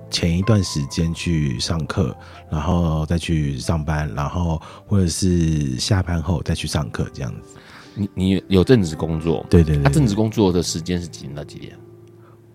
[0.09, 2.15] 前一段时间去上课，
[2.49, 7.57] 然后再去上班，然后或者是下班后再去上课这样子。
[7.93, 9.45] 你你有正职工作？
[9.49, 9.91] 对对对。
[9.91, 11.77] 正职工作的时间是几点到几点？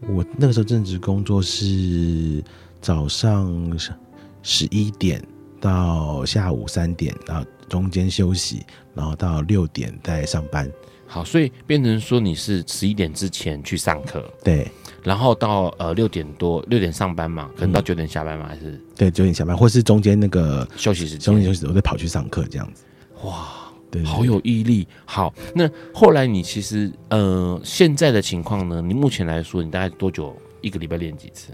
[0.09, 2.42] 我那个时候正职工作是
[2.81, 3.79] 早上
[4.42, 5.22] 十一点
[5.61, 10.70] 到下午三点，然后中间休息，然后到六点再上班。
[11.07, 14.70] 好，所以变成说你是十一点之前去上课，对，
[15.03, 22.85] 然后到呃六点多六点上班嘛，可能到九点下班嘛，还是对九点下班，或是中间那个休息时间，中间休息我再跑去上课这样子。
[23.24, 23.48] 哇，
[23.90, 24.87] 对，好有毅力。
[25.05, 28.81] 好，那后来你其实呃现在的情况呢？
[28.81, 31.53] 你目前来说，你大概多久一个礼拜练几次？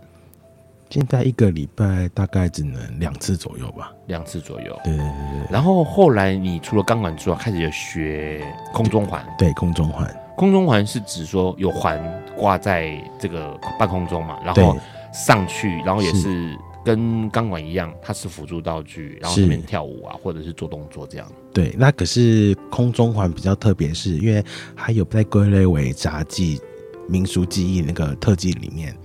[0.88, 4.79] 现在一个礼拜大概只能两次左右吧，两次左右。
[4.85, 5.53] 对对对对。
[5.53, 8.40] 然后后来你除了钢管之外，开始有学
[8.72, 9.25] 空中环。
[9.37, 10.09] 对，空中环。
[10.37, 12.01] 空中环是指说有环
[12.37, 14.79] 挂在这个半空中嘛，然后
[15.12, 21.27] 上去，然后也是跟钢管一样，它是辅助道具，然后里面跳舞啊，或者是做动作这样。
[21.53, 24.44] 对，那可是空中环比较特别，是因为
[24.77, 26.61] 它有被归类为杂技、
[27.09, 28.96] 民俗技艺那个特技里面。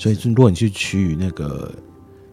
[0.00, 1.70] 所以，如果你去去那个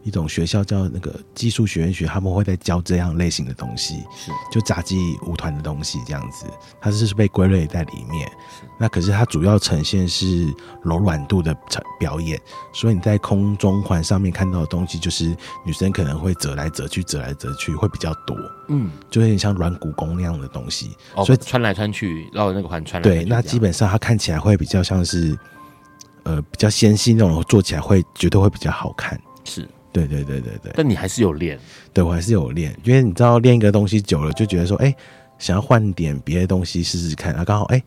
[0.04, 6.46] 一种学校叫那个技术学院学，他们会在教这样类型的东西，是就杂技舞团的东西这样子，
[6.80, 8.32] 它是被归类在里面。
[8.80, 10.48] 那可是它主要呈现是
[10.82, 11.54] 柔软度的
[12.00, 12.40] 表演，
[12.72, 18.34] 所以你在空中环上面看到的东西，就是女生可能会折来折去，折来折去会比较多，
[18.70, 20.92] 嗯，就有点像软骨功那样的东西。
[21.16, 23.26] 哦，所以穿来穿去绕那个环穿来穿去。
[23.26, 25.38] 对，那基本上它看起来会比较像是。
[26.28, 29.18] 呃，比较纤细那种，做起来会绝对会比较好看。
[29.46, 30.74] 是，对对对对对。
[30.76, 31.58] 但你还是有练，
[31.94, 34.96] 对我还是有练，因为你知道练一个东西久了，就觉得说，哎、欸，
[35.40, 37.34] 想要换点别的东西试试看。
[37.34, 37.84] 啊，刚好，哎、欸，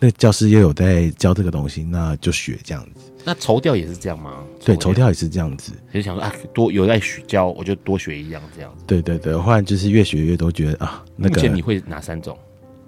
[0.00, 3.12] 那个教师又有在教这个东西，那就学这样子。
[3.24, 4.42] 那绸吊也是这样吗？
[4.64, 5.72] 对，绸吊也是这样子。
[5.92, 8.82] 就想说啊，多有在学教，我就多学一样这样子。
[8.88, 11.36] 对对对，后来就是越学越多，觉得啊，那个。
[11.36, 12.36] 目前你会哪三种？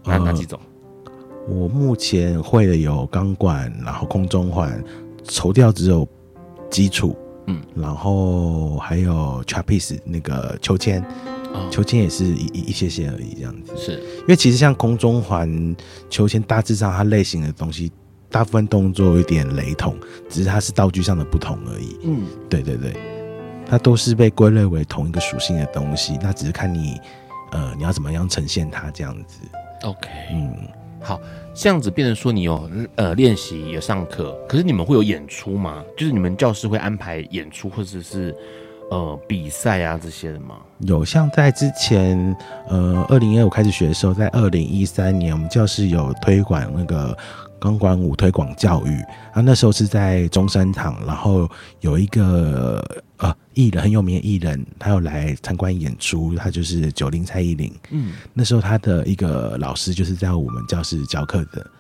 [0.05, 0.61] 哪、呃、哪几种？
[1.49, 4.83] 我目前会的有钢管，然后空中环。
[5.29, 6.07] 绸吊只有
[6.71, 7.17] 基础，
[7.49, 11.03] 嗯，然后还有 trapeze 那个秋千，
[11.53, 13.77] 哦、秋千也是一一一些些而已，这样子。
[13.77, 15.75] 是，因为其实像空中环、
[16.09, 17.91] 秋千，大致上它类型的东西，
[18.31, 19.97] 大部分动作有点雷同，
[20.29, 21.99] 只是它是道具上的不同而已。
[22.05, 22.95] 嗯，对对对，
[23.67, 27.01] 它都是被归类为同一个属性的东西，那只是看你，
[27.51, 29.41] 呃，你要怎么样呈现它这样子。
[29.83, 30.55] OK，嗯。
[31.01, 31.21] 好，
[31.55, 35.85] 这样子变成说你有呃练习有上课，可是你们会有演出吗？
[35.97, 38.35] 就是你们教室会安排演出或者是
[38.91, 40.57] 呃比赛啊这些的吗？
[40.81, 42.37] 有，像在之前
[42.69, 47.17] 呃二零一五开始学的时候，在二零一三年我们教室有推广那个
[47.61, 49.01] 钢管舞推广教育，
[49.33, 51.49] 啊那时候是在中山堂，然后
[51.81, 52.85] 有一个。
[53.18, 57.72] 呃，艺人很有名的艺人，他有来参观演出，他就是九零蔡依林。
[57.90, 61.70] 嗯，那时候他的一个老师就是在我们教室教课的。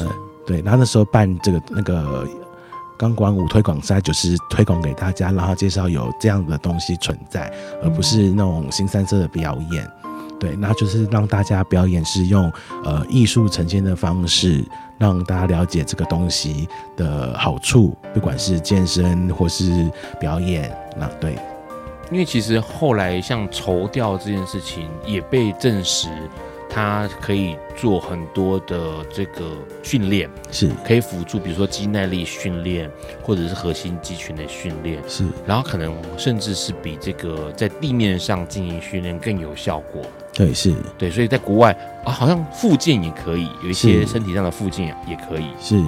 [0.00, 0.08] 嗯，
[0.44, 2.28] 对，然后那时候办这个那个
[2.98, 9.88] 钢管舞推广赛，就是推广给大家，然后介绍有这样的东西存在，而不是那种新三色的表演。
[10.40, 12.52] 对，然后就是让大家表演是用
[12.84, 14.64] 呃艺术呈现的方式。
[14.98, 21.36] 让大家了解这个东西的好处，不管是健身或是表演，那对。
[22.10, 26.08] 因为其实后来像绸吊这件事情也被证实，
[26.68, 29.50] 它可以做很多的这个
[29.82, 32.90] 训练，是可以辅助，比如说肌耐力训练，
[33.22, 35.24] 或者是核心肌群的训练，是。
[35.46, 40.02] 然后可能甚至是比这个在地面上进行训练更有效果。
[40.34, 41.70] 对，是对，所以在国外
[42.04, 45.46] 啊，好像复健也可以，有一些身体上的复健也可以。
[45.60, 45.80] 是，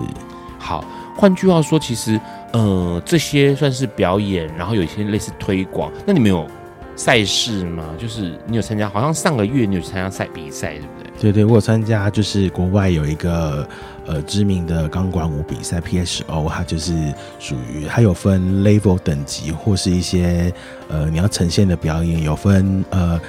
[0.59, 0.85] 好，
[1.17, 2.21] 换句话说，其实
[2.53, 5.91] 呃，这些算是表演，然后有一些类似推广。
[6.07, 6.47] 那你们有
[6.95, 7.85] 赛事吗？
[7.99, 8.89] 就是你有参加？
[8.89, 11.11] 好像上个月你有参加赛比赛，对不对？
[11.21, 13.69] 对对，我有参加，就是国外有一个
[14.07, 16.93] 呃知名的钢管舞比赛，PSO，它就是
[17.41, 20.53] 属于它有分 level 等级，或是一些
[20.89, 23.21] 呃你要呈现的表演有分呃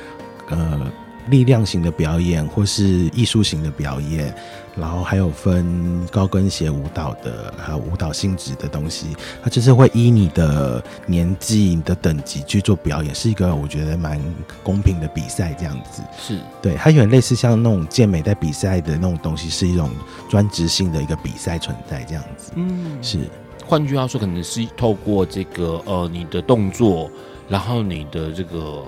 [0.49, 0.81] 呃。
[1.29, 4.33] 力量型的表演，或是艺术型的表演，
[4.75, 14.19] 然后还有分高跟鞋舞蹈的，还有舞蹈性质的东西，它就是会依你的年纪、你的等级去做表演，是一个我觉得蛮
[14.63, 16.01] 公平的比赛，这样子。
[16.17, 19.89] 是对，它有点类似像那种健美在比赛的那种东西，是一种
[20.29, 22.51] 专职性的一个比赛存在，这样子。
[22.55, 23.19] 嗯，是。
[23.65, 27.11] 换句话说，可能是透过这个呃你的动作，
[27.49, 28.85] 然后你的这个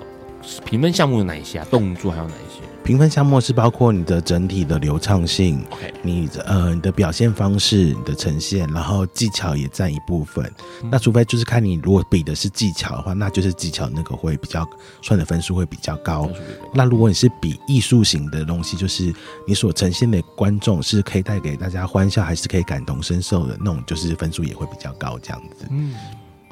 [0.65, 1.67] 评分项目有哪一些啊？
[1.69, 2.61] 动作还有哪一些？
[2.81, 5.93] 评分项目是包括你的整体的流畅性，Okay.
[6.01, 10.43] 你呃你的表现方式、你的呈现，然后技巧也占一部分。
[10.81, 14.67] 嗯、那除非就是看你如果比的是技巧的话，那就是技巧那个会比较
[15.03, 16.27] 算的分数会比较高。
[16.73, 19.13] 那如果你是比艺术型的东西，就是
[19.45, 25.67] 你所呈现的观众是可以带给大家欢笑，还是可以感同身受的那种，就是分数也会比较高这样子。
[25.69, 25.93] 嗯，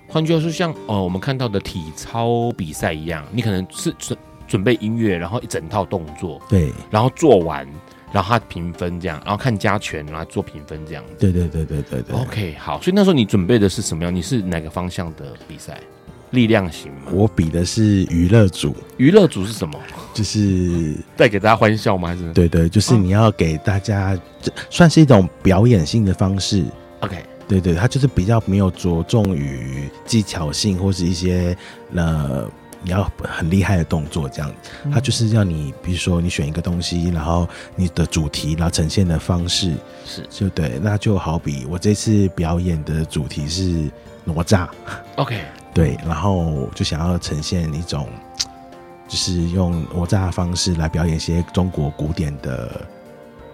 [0.08, 4.18] 换句话说，像呃我们看到的体操比赛一样，你可能是准。
[4.48, 7.68] 准备音乐，然后一整套动作，对，然后做完，
[8.14, 11.04] 然后他评分这样，然后看加权，然后做评分这样。
[11.20, 12.16] 对对对对对对。
[12.16, 14.16] OK，好，所以那时候你准备的是什么样？
[14.16, 15.78] 你是哪个方向的比赛？
[16.32, 17.12] 力量型吗？
[17.12, 18.74] 我比的是娱乐组。
[18.96, 19.78] 娱乐组是什么？
[20.16, 22.08] 就是 带给大家欢笑吗？
[22.08, 22.32] 还是？
[22.32, 24.18] 对对，就是你要给大家，
[24.70, 26.64] 算是一种表演性的方式。
[27.02, 27.18] OK，
[27.48, 31.58] 对对，他就是比较没有着重于技巧性或是一些
[31.94, 32.50] 呃。
[32.84, 34.54] 你要很厉害的动作，这样，
[34.94, 39.74] 他就是要你，比如说你选一个东西，然后你的主题，然后呈现的方式
[40.06, 40.80] 是，就对。
[40.80, 43.90] 那就好比我这次表演的主题是
[44.24, 44.68] 哪吒
[45.16, 45.42] ，OK，
[45.74, 48.08] 对，然后就想要呈现一种，
[49.08, 52.86] 就是用哪吒的方式来表演一些中国古典的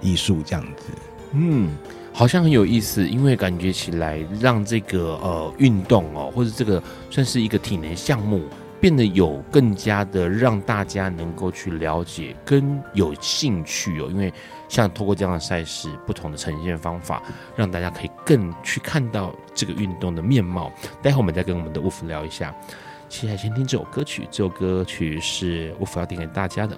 [0.01, 0.83] 艺术，这样子。
[1.31, 1.71] 嗯，
[2.13, 8.43] 好像很有意思，因为感觉起来让这个呃运动哦，或者这个算是一个体能项目。
[8.79, 14.29] 变得有更加的让大家能够去了解跟有兴趣哦，因为
[14.67, 17.23] 像透过这样的赛事，不同的呈现方法，
[17.55, 20.69] 让大家可以更去看到这个运动的面貌。
[21.01, 22.53] 待会我们再跟我们的 Wolf 聊一下。
[23.07, 26.77] 现在先听这首歌曲，这首歌曲是 Wolf 要点给大家的。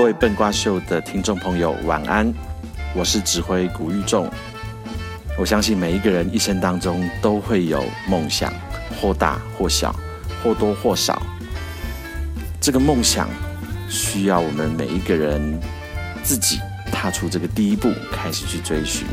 [0.00, 2.32] 各位笨瓜秀的听众朋友，晚安！
[2.94, 4.26] 我是指挥古玉仲。
[5.38, 8.50] 我相信每一个人一生当中都会有梦想，
[8.98, 9.94] 或大或小，
[10.42, 11.20] 或多或少。
[12.62, 13.28] 这个梦想
[13.90, 15.60] 需要我们每一个人
[16.22, 16.58] 自己
[16.90, 19.06] 踏出这个第一步，开始去追寻。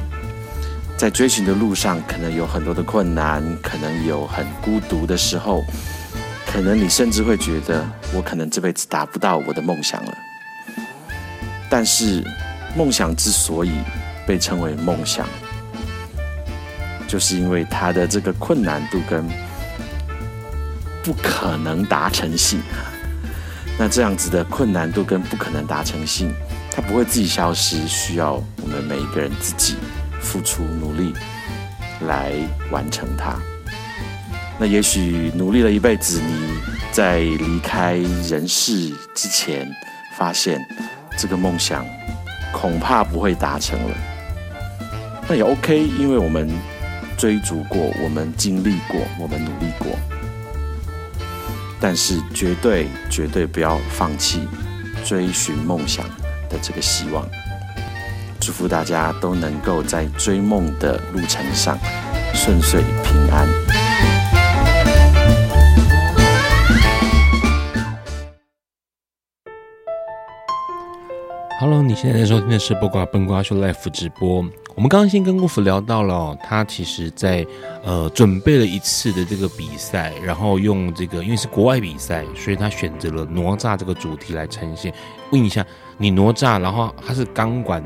[0.95, 5.65] 在追寻的路上，可能有很多的困难，可能有很孤独的时候，
[6.45, 10.17] 可能你甚至会觉得，我可能这辈子达不到我的梦想了。
[11.69, 12.23] 但是，
[12.75, 13.71] 梦想之所以
[14.25, 15.27] 被称为梦想，
[17.07, 19.27] 就是因为它的这个困难度跟
[21.03, 22.61] 不可能达成性，
[23.77, 26.33] 那这样子的困难度跟不可能达成性，
[26.71, 29.75] 它不会自己消失，需要我们每一个人自己
[30.21, 31.13] 付出努力
[32.01, 32.33] 来
[32.71, 33.35] 完成它。
[34.59, 36.59] 那也许努力了一辈子，你
[36.91, 37.93] 在离开
[38.27, 39.71] 人世之前，
[40.17, 40.59] 发现
[41.17, 41.85] 这个梦想
[42.53, 43.97] 恐怕不会达成了，
[45.27, 46.49] 那也 OK，因为我们。
[47.17, 49.87] 追逐过，我们经历过，我们努力过，
[51.79, 54.47] 但是绝对绝对不要放弃
[55.03, 56.05] 追寻梦想
[56.47, 57.27] 的这个希望。
[58.39, 61.75] 祝福大家都能够在追梦的路程上
[62.35, 63.66] 顺遂平安。
[71.59, 74.45] Hello，你现在在收听的是不瓜笨瓜秀 Live 直播。
[74.75, 77.43] 我们刚刚先跟 Wolf 聊到了、哦，他其实在
[77.83, 84.93] 呃准备了一次的这个比赛，然后用这个因为是国外比赛，所以他选择了哪吒这个主题来呈现。
[85.31, 85.65] 问一下，
[85.97, 87.83] 你哪吒，然后他是钢管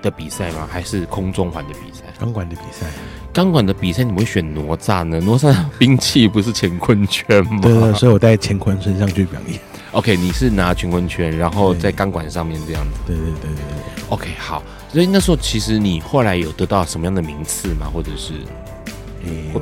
[0.00, 0.66] 的比赛吗？
[0.66, 2.04] 还是空中环的比赛？
[2.18, 2.86] 钢管的比赛。
[3.34, 5.20] 钢管的比赛，你会选哪吒呢？
[5.20, 7.60] 哪吒兵器不是乾坤圈吗？
[7.60, 9.60] 对，所以我带乾坤身上去表演。
[9.94, 12.98] OK，你是拿乾坤圈，然后在钢管上面这样子。
[13.06, 14.04] 对对对对对。
[14.08, 14.60] OK，好。
[14.92, 17.88] 所以那时候其实你后来有得到什么样的名次吗？
[17.92, 18.34] 或者是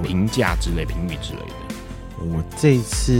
[0.03, 2.25] 评价之类、评语之类的？
[2.35, 3.13] 我这次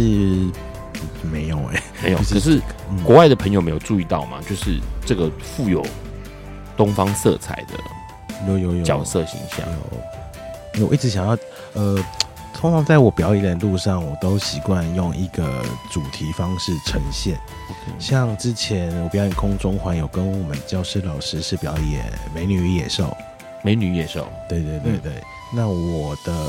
[1.31, 2.19] 没有哎、欸，没有。
[2.19, 2.61] 就是、可是
[3.05, 4.39] 国外的朋友没有注意到嘛？
[4.49, 5.85] 就是这个富有
[6.77, 7.75] 东方色彩的
[8.49, 9.67] 有有有角色形象。
[10.75, 11.37] 有，有，我一直想要
[11.75, 11.99] 呃，
[12.55, 17.37] 通常在我表演的路上，我都习惯用一个主题方式呈现。
[17.99, 23.05] 像之前我表演空中环，有跟我们教师老师是表演《美女与野兽》。
[23.65, 25.13] 美女野兽，对对对对。
[25.13, 25.23] 嗯、
[25.55, 26.47] 那我的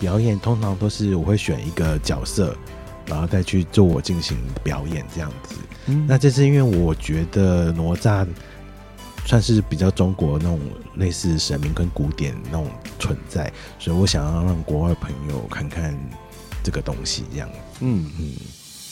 [0.00, 2.56] 表演通常都是我会选一个角色，
[3.06, 5.56] 然后再去做我进行表演这样子。
[5.86, 8.26] 嗯、那这是因为我觉得哪吒
[9.26, 10.58] 算是比较中国那种
[10.94, 12.68] 类似神明跟古典那种
[12.98, 15.94] 存在，所以我想要让国外朋友看看
[16.62, 17.50] 这个东西这样。
[17.80, 18.32] 嗯嗯，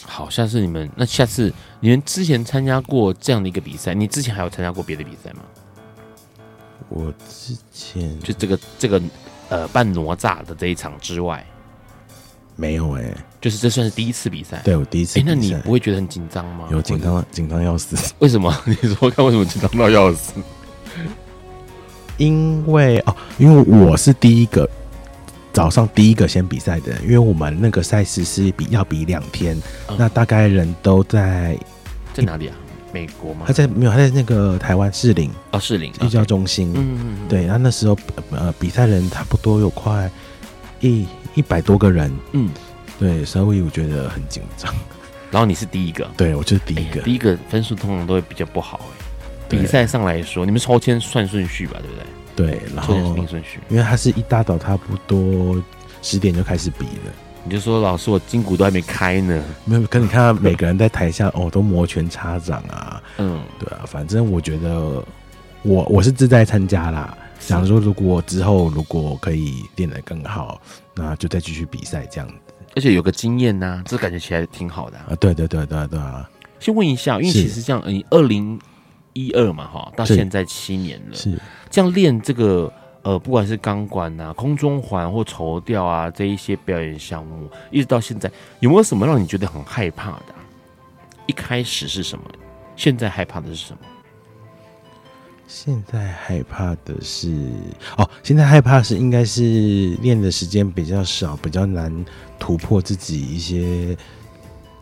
[0.05, 5.43] 好，下次你们那下次你们之前参加过这样的一个比赛，你之前还有参加过别的比赛吗？
[6.89, 9.01] 我之前就这个这个
[9.49, 11.47] 呃扮哪吒的这一场之外，
[12.57, 14.61] 没有哎、欸，就是这算是第一次比赛。
[14.65, 15.19] 对，我第一次。
[15.19, 16.69] 哎，那你不会觉得很紧张吗？
[16.71, 17.97] 有紧张，紧张要死。
[18.21, 18.55] 为什么？
[18.65, 20.33] 你说看为什么紧张到要死？
[22.17, 24.69] 因为哦，因为我是第一个
[25.53, 31.59] 早上第一个先比赛的人，因为我们那个赛事是比要比两天，嗯、那大概人都在
[32.13, 32.55] 在哪里啊？
[32.93, 33.41] 美国吗？
[33.49, 36.73] 他在没有，他在那个台湾士林哦，士林寓教中心。
[36.73, 37.99] 嗯嗯嗯，对，然后那时候
[38.31, 40.09] 呃比赛人差不多有快
[40.79, 41.05] 一
[41.35, 42.13] 一百多个人。
[42.33, 42.51] 嗯，
[42.99, 44.75] 对，所以我觉得很紧张。
[45.31, 49.05] 然后你是第一个，对我就是第一个，第一个分数通常都会比较不好哎。
[49.49, 52.61] 比赛上来说，你们抽签算顺序吧，对不对？
[52.61, 52.95] 对，然后
[53.29, 55.63] 顺序，因为他是一大早差不多
[56.03, 57.13] 十点就开始比了。
[57.45, 59.45] 你就说老师，我筋骨都还没开呢。
[59.65, 63.03] 没有，可你看到每个人在台下哦，都摩拳擦掌啊。
[63.19, 65.05] 嗯，对啊，反正我觉得
[65.63, 67.17] 我我是自在参加啦。
[67.39, 70.61] 想说如果之后如果可以练得更好，
[70.95, 72.35] 那就再继续比赛这样子。
[72.77, 75.07] 而且有个经验呐、啊，这感觉起来挺好的啊。
[75.11, 76.29] 啊对对对对对啊。
[76.61, 78.61] 先问一下，因为其实这样，你二零
[79.13, 81.39] 一二嘛哈，到现在七年了，是
[81.71, 82.73] 这样练这个。
[83.05, 90.41] 呃，不管是钢管啊、空中环或绸吊啊，这一些表演项目，一直到现在，有没有什么让你觉得很害怕的啊？
[91.27, 92.25] 一开始是什么？
[92.77, 93.81] 现在害怕的是什么？
[95.47, 97.33] 现在害怕的是
[97.97, 102.05] 哦，现在害怕是应该是练的时间比较少，比较难
[102.39, 103.97] 突破自己一些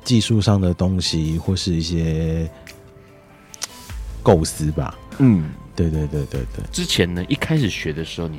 [0.05, 2.51] 技术上的东西，或是一些
[4.23, 4.99] 构思吧。
[5.19, 5.51] 嗯。
[5.75, 8.39] 对对对对对，之前呢，一开始学的时候，你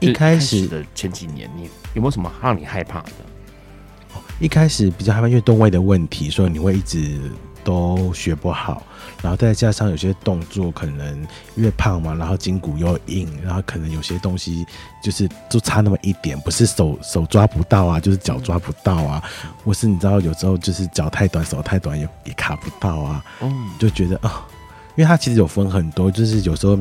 [0.00, 3.12] 一开始的前几年，你有没有什么让你害怕的？
[4.40, 7.20] 一开始比较害怕，因为动位的问题，所以你会一直
[7.62, 8.82] 都学不好，
[9.24, 14.66] 然后再加上有些动作可能越胖嘛，然后筋骨又硬，然后可能有些东西
[15.02, 19.24] 就是就差那么一点，不是手手抓不到啊，就是脚抓不到啊，
[19.64, 24.46] 或是你知道有时候就是脚太短，手太短也也卡不到啊，嗯，就觉得啊。
[24.96, 26.78] 因为它其实有分很多，就是有时候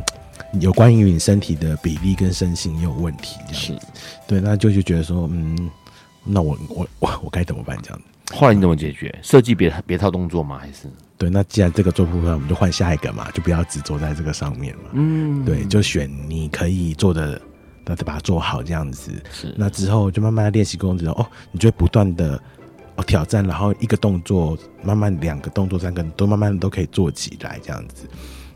[0.60, 3.68] 有关于你身体的比例跟身形也有问题，这样子。
[3.74, 3.80] 是
[4.28, 5.72] 对，那就就觉得说，嗯，
[6.24, 7.76] 那我我我我该怎么办？
[7.82, 8.06] 这样子。
[8.32, 9.14] 后来你怎么解决？
[9.22, 10.58] 设计别别套动作吗？
[10.60, 10.88] 还是？
[11.18, 14.84] 对，那既然这个做不出来，我们就换下一个嘛，就不要只做在这个上面嘛。
[14.94, 17.42] 嗯，对，就选你可以做的，
[17.86, 19.12] 那再把它做好，这样子。
[19.32, 19.54] 是。
[19.58, 22.42] 那之后就慢慢练习工作之后，哦，你就会不断的。
[22.96, 28.08] 哦，挑战，然后一个动作，慢慢两个动作，三个都慢慢都可以做起来，这样子。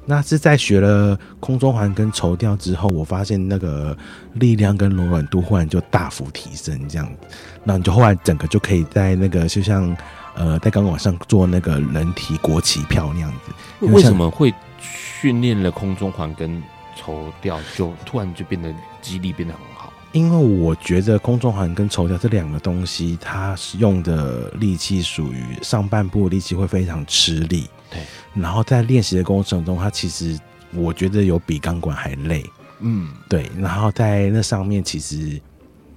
[0.09, 3.95] 那是在学了空中环跟绸吊之后，我发现那个
[4.35, 7.35] 力量跟柔软度忽然就大幅提升，这样子。
[7.65, 9.95] 那你就后来整个就可以在那个就像
[10.35, 13.85] 呃在钢管上做那个人体国旗票那样子。
[13.85, 16.63] 为什么会训练了空中环跟
[16.95, 19.91] 绸吊，就突然就变得肌力变得很好？
[20.13, 27.69] 因为我觉得空中环跟绸吊这两个东西，它使用的力气属于上半部力气会非常吃力。
[27.97, 30.37] 对，然后在练习的过程中，它其实
[30.73, 32.45] 我觉得有比钢管还累。
[32.79, 33.49] 嗯，对。
[33.57, 35.41] 然后在那上面，其实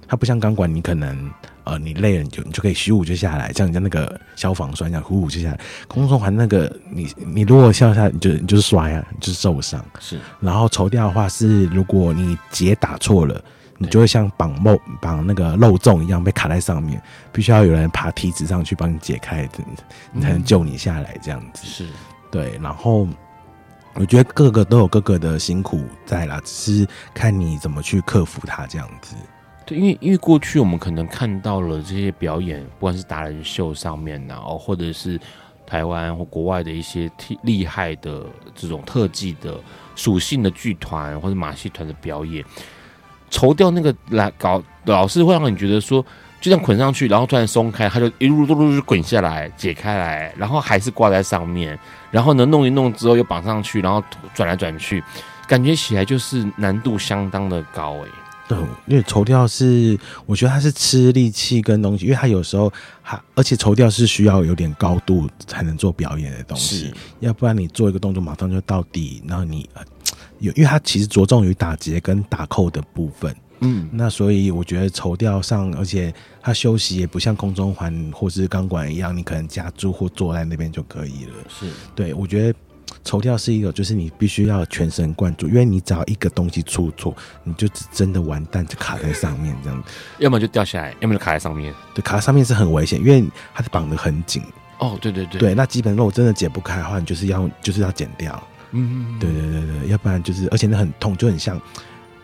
[0.07, 1.29] 它不像钢管，你可能
[1.63, 5.59] 呃你累了你就你就可以咻就下来，像人家那个消防栓一样呼呼就下来。
[5.87, 9.83] 空中环那个你你如果笑下来，你就你就是摔啊，就是受伤。
[9.99, 10.19] 是。
[10.39, 13.41] 然后绸吊的话是，如果你结打错了。
[13.81, 17.01] 你就会像绑漏绑那个漏粽一样被卡在上面，
[17.31, 19.49] 必须要有人爬梯子上去帮你解开，
[20.13, 21.17] 你才能救你下来。
[21.19, 21.87] 这样子是
[22.29, 22.59] 对。
[22.61, 23.07] 然后
[23.95, 28.67] 我觉得各个都有各个的辛苦在啦，只是看你怎么去克服它。
[28.67, 29.15] 这样子
[29.65, 35.19] 对，因为因为过去我们可能看到了这些表演，不管是达人秀上面然后或者是
[35.65, 37.09] 台湾或国外的一些
[37.41, 39.59] 厉害的这种特技的
[39.95, 42.45] 属性的剧团或者马戏团的表演。
[43.31, 45.99] 愁掉那个来搞，老是会让你觉得说，
[46.39, 51.77] 就这样捆上去，然后突然松开，它就一路噜噜就滚下来，解开来，然后还是挂在上面，
[52.11, 54.03] 然后呢弄一弄之后又绑上去，然后
[54.35, 55.03] 转来转去，
[55.47, 58.07] 感觉起来就是难度相当的高诶。
[58.55, 62.71] 对，因为绸吊是，我觉得它是吃力气跟东西，因为它有时候
[63.03, 69.69] 它，而且绸吊是需要有点高度才能做表演的东西，要不然你做一个动作马上就到底，然后你
[70.39, 82.59] 有，因为它其实着重于打结跟打扣的部分，嗯，那所以我觉得绸吊上，而且它休息也不像空中环或是钢管一样，你可能夹住或坐在那边就可以了，是对，我觉得。
[83.03, 89.89] 绸吊是一个，就是你必须要全神贯注，因为你只要一个东西出错，你就真的完蛋，就卡在上面这样子，
[90.19, 91.73] 要么就掉下来，要么就卡在上面。
[91.95, 93.23] 对，卡在上面是很危险，因为
[93.53, 94.43] 它是绑得很紧。
[94.79, 98.47] 哦，对对对，对，那基本如果真的解不开的话，你就是要就是要剪掉。
[98.71, 101.59] 嗯，对对对对，要不然就是，而且那很痛，就很像，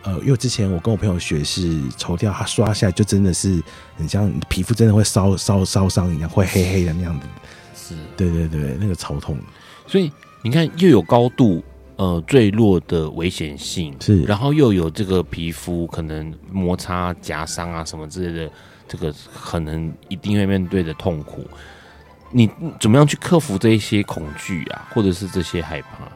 [0.02, 3.62] 呃，因为之前我跟我朋友学是抽掉，它刷下来就真的是
[3.96, 7.26] 很像皮肤真的会烧烧烧伤一样，会黑黑的那样子。
[7.74, 9.38] 是，对对对，那个超痛，
[9.86, 10.12] 所以。
[10.48, 11.62] 你看，又有高度，
[11.96, 18.52] 呃，坠落的危险性是，然后又有这个皮肤可能摩擦夹伤啊什么之类的，
[18.88, 21.44] 这个可能一定会面对的痛苦。
[22.30, 26.08] 你怎么样去克服这一些恐惧啊，或者是这些害怕？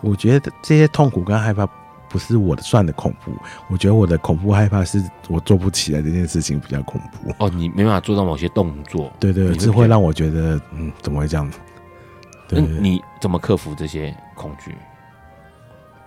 [0.00, 1.68] 我觉得这些痛苦跟害怕
[2.08, 3.32] 不是我的算的恐怖，
[3.68, 7.30] 我觉得我的恐怖害怕是我做不起来这件事情比较恐怖。
[7.44, 11.58] 哦，你没办法做到某些动作，对对，是会让我觉得，嗯，怎么会这样子？
[12.48, 14.74] 那你怎么克服这些恐惧？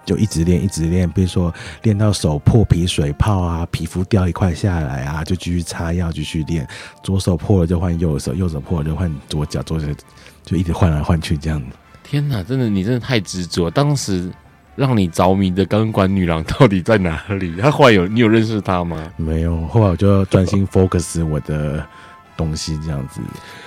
[0.06, 1.08] 就一直练，一直练。
[1.08, 6.68] 比如说练到手破皮水泡啊，皮肤掉一块下来啊，就继续擦药，继续练。
[7.04, 9.86] 左手破了就换右手，右手破了就换左脚，左脚
[10.44, 11.62] 就一直换来换去这样。
[12.02, 13.70] 天哪，真的你真的太执着。
[13.70, 14.32] 当时
[14.76, 17.56] 让你着迷的钢管女郎到底在哪里？
[17.58, 19.12] 她后来有你有认识她吗？
[19.16, 21.86] 没有，后来我就专心 focus 我的
[22.36, 23.22] 东西这样子。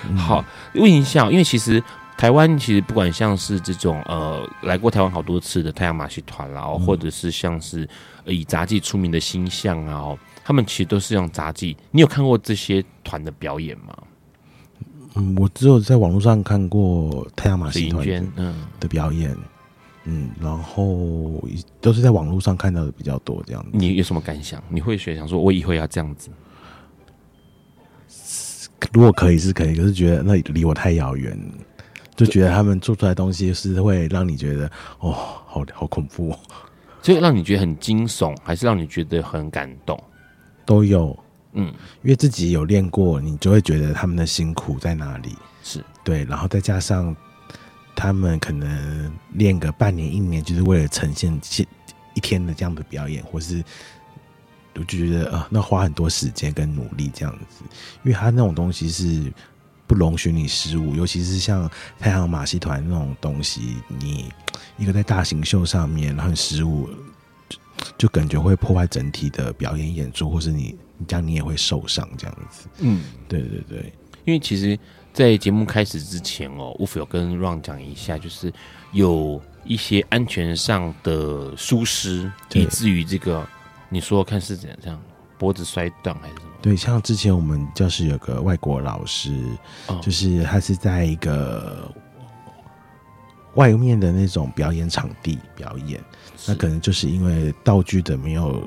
[0.09, 0.45] 嗯、好，
[0.75, 1.81] 问一下，因为其实。
[2.23, 7.89] 台湾其实不管像是这种呃来过台湾好多次的太阳马戏团啦，或者是像是
[8.25, 11.77] 以杂技出名的星象啊，他们其实都是用杂技。
[11.91, 13.99] 你有看过这些团的表演吗？
[15.17, 18.07] 嗯，我只有在网络上看过太阳马戏团
[18.37, 19.37] 嗯的表演，
[20.05, 21.43] 嗯，然后
[21.81, 23.71] 都是在网络上看到的比较多这样子。
[23.73, 24.63] 你有什么感想？
[24.69, 26.31] 你会学想说，我以后要这样子？
[28.93, 31.37] 如果可以是可以，可是觉得那离我太遥远。
[32.15, 34.67] 就觉得他们做出来的东西是会让你觉得
[35.01, 35.11] 哦，
[35.47, 36.39] 好好恐怖哦，
[37.01, 39.99] 就让你觉得很惊悚，还是让你觉得很感动？
[40.67, 41.19] 都有，
[41.55, 45.35] 嗯，因为自己有练过，你就会觉得他们的辛苦在哪里？
[45.65, 47.17] 是对，然后再加上
[47.97, 51.33] 他们可能练个半年、一年，就是为了呈现
[52.15, 53.65] 一天的这样的表演，或是
[54.75, 57.65] 我就觉得啊、呃，那花很多时间跟努力这样子，
[58.03, 59.33] 因为他那种东西是。
[59.93, 64.33] 不容许你失误，尤其是像太阳马戏团那种东西，你
[64.79, 66.89] 一个在大型秀上面，然后失误，
[67.47, 67.59] 就
[67.99, 70.75] 就感觉会破坏整体的表演演出，或是你
[71.07, 72.69] 这样你也会受伤这样子。
[72.79, 73.93] 嗯，对对对，
[74.25, 74.79] 因为其实，
[75.13, 78.51] 在节目开始之前哦，Wolf 有跟 Ron 讲一下，就是
[78.93, 83.47] 有一些安全上的疏失，以至于这个
[83.91, 84.99] 你说看是怎样这样。
[85.37, 86.52] 脖子摔断还是什么？
[86.63, 89.35] 对，像之前我们教室有个外国老师，
[89.89, 91.93] 哦、就是他是在一个
[93.55, 96.01] 外面的那种表演场地表演，
[96.47, 98.63] 那可能就是因为道具的没有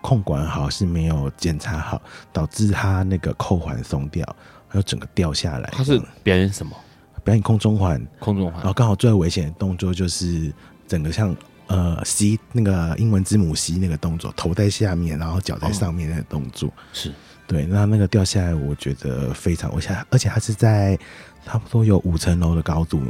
[0.00, 2.00] 控管好，是没有检查好，
[2.32, 4.24] 导致他那个扣环松掉，
[4.66, 5.68] 还有整个掉下来。
[5.72, 6.74] 他是表演什么？
[7.22, 8.54] 表演空中环，空中环。
[8.60, 10.50] 然后刚好最危险的动作就是
[10.88, 11.36] 整个像。
[11.68, 17.12] 呃，C 那个英文字母 C 那个动作，头在下面，然后脚在上面那个动作，哦、是
[17.46, 17.66] 对。
[17.66, 20.98] 那那个掉下来，我觉得非常我想，而且它是在
[21.44, 23.00] 差不多有五层楼的高度，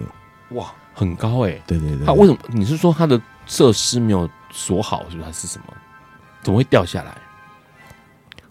[0.50, 1.62] 哇，很高哎、欸。
[1.66, 2.06] 对对对。
[2.06, 2.38] 啊为什么？
[2.48, 5.24] 你是说它的设施没有锁好，是不是？
[5.24, 5.64] 还是什么？
[6.42, 7.16] 怎么会掉下来？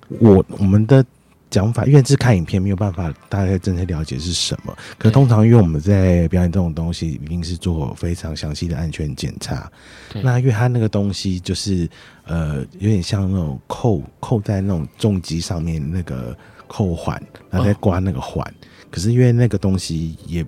[0.07, 1.05] 我我们的。
[1.49, 4.75] 讲法，因为是看影片没有办法大概真正了解是什么。
[4.97, 9.71] 可通常因为我们在表演这种东西，一定是做非常详细的安全检查。
[10.21, 11.89] 那因为它那个东西就是
[12.25, 16.37] 呃，有点像那种扣扣在那种重机上面那个
[16.67, 18.43] 扣环，然后再刮那个环。
[18.43, 18.53] 哦、
[18.89, 20.45] 可是因为那个东西也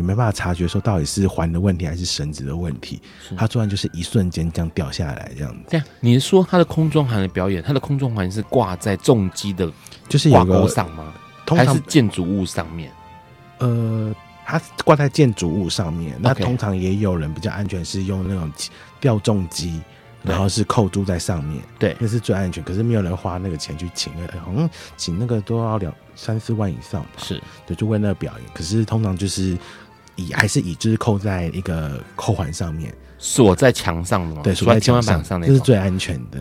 [0.00, 2.98] 也没办法察觉说到底是环的问题还是绳子的问题，
[3.36, 5.60] 它突然就是一瞬间这样掉下来这样子。
[5.68, 9.70] 这样，你是说它的空中环的表演，它的空中环是挂在重机的？
[10.08, 11.12] 就是挂钩上吗？
[11.44, 12.90] 通常还是建筑物上面？
[13.58, 14.14] 呃，
[14.46, 16.16] 它挂在建筑物上面。
[16.18, 18.50] 那通常也有人比较安全，是用那种
[18.98, 19.82] 吊重机，
[20.22, 22.64] 然后是扣住在上面，对，那是最安全。
[22.64, 28.50] 可是没有人花那个钱去请那个，好像请那个都要两三四万以上吧，是，对，就为那个表演。
[28.52, 29.56] 可是通常就是
[30.20, 34.42] 以还是以就是扣在一个扣环上面，锁在墙上的吗？
[34.42, 36.38] 对，锁在天花板上，这是最安全的。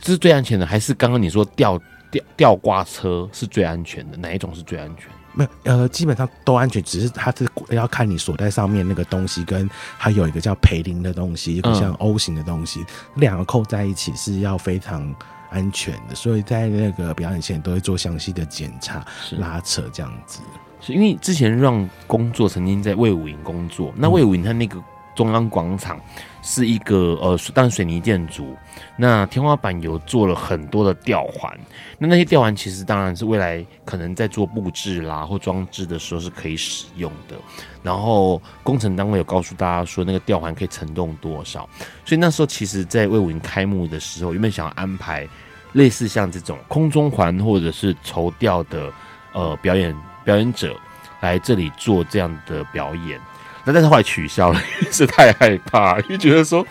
[0.00, 1.76] 这是最安全的，还是刚刚你说吊
[2.12, 4.16] 吊吊挂车是最安全的？
[4.18, 5.08] 哪一种是最安全？
[5.32, 9.68] 没有，呃，基本上都安全，只是它是要看你锁在上面那个东西，跟
[9.98, 15.12] 它有一个叫培林的东西，一个像 O 型的东西，嗯、两个扣在一起是要非常
[15.50, 19.04] 安全的，所以在那个表演前都会做详细的检查、
[19.38, 20.38] 拉扯这样子。
[20.80, 24.82] 是因为之前让工作曾经在魏武营工作，那魏武营它那个
[25.14, 26.00] 中央广场。
[26.48, 28.54] 是一个呃，当然水泥建筑，
[28.96, 31.52] 那天花板有做了很多的吊环，
[31.98, 37.34] 那那些吊环其实当然是未来可能在做布置啦或装置的时候是可以使用的。
[37.82, 41.68] 然后工程单位有告诉大家说，那个吊环可以承重多少，
[42.04, 45.26] 所以那时候其实，在魏武营开幕的时候，原本想要安排
[45.72, 48.92] 类似像这种空中环或者是绸吊的
[49.32, 49.92] 呃表演
[50.26, 50.76] 表演者
[51.20, 53.18] 来这里做这样的表演。
[53.64, 56.66] 那但是后来取消了， 因为是太害怕，因为觉得说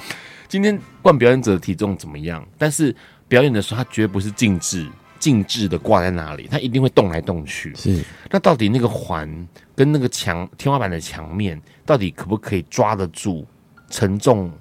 [0.48, 2.96] 今天不管表演者的体重怎么样，但是
[3.28, 4.88] 表演的时候他绝对不是静止
[5.20, 7.74] 静止的挂在那里，他一定会动来动去。
[7.76, 13.48] 是，那到底那个环跟那个墙天花板的墙面，到底可不可以抓得住，
[13.90, 14.52] 承重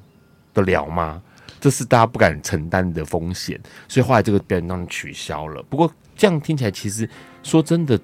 [0.52, 1.20] 得了吗？
[1.60, 5.62] 这是大家不敢承担的风险，所以后来这个表演当然取消了。
[5.64, 7.08] 不过这样听起来，其实
[7.42, 7.98] 说真的，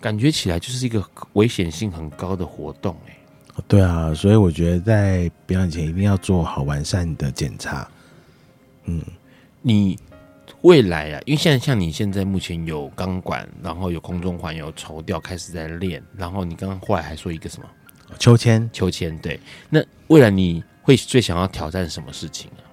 [0.00, 7.86] 感觉起来就是一个危险性很高的活动，欸，对啊，所以我觉得在表演前一定要做好完善的检查。
[8.84, 9.02] 嗯，
[9.60, 9.98] 你
[10.62, 16.02] 未来啊，因为现在像你现在目前有钢管，然后有空中环，有绸吊，开始在练。
[16.16, 17.68] 然后你刚刚后来还说一个什么？
[18.18, 19.16] 秋千，秋千。
[19.18, 19.38] 对，
[19.68, 22.64] 那未来你会最想要挑战什么事情啊？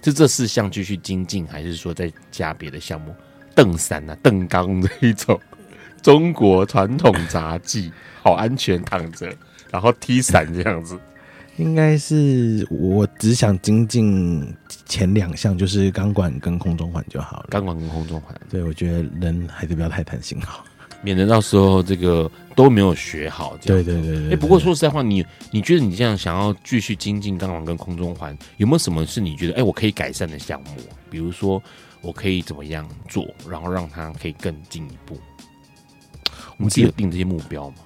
[0.00, 3.14] 就这四项继续精进，还是说再加别的项目？
[3.54, 5.38] 蹬伞啊，蹬钢这一种
[6.02, 7.92] 中国传统杂技，
[8.22, 9.32] 好安全，躺着。
[9.70, 10.98] 然后踢伞这样子，
[11.56, 14.52] 应该是我只想精进
[14.84, 17.46] 前两项，就是钢管跟空中环就好了。
[17.50, 20.64] 钢管跟空中环，对，我觉得人还是不要太贪心好，
[21.02, 23.56] 免得到时候这个都没有学好。
[23.62, 24.32] 对对对对，对。
[24.32, 30.70] 哎，不过说实在话，你你觉得你这样想要继续精进钢管跟空中环，有没有什么是你觉得哎我可以改善的项目？
[31.08, 31.62] 比如说
[32.00, 35.16] 我可以怎么样做，然后让它可以更进一步？
[36.60, 37.76] 我们自己有定这些目标吗？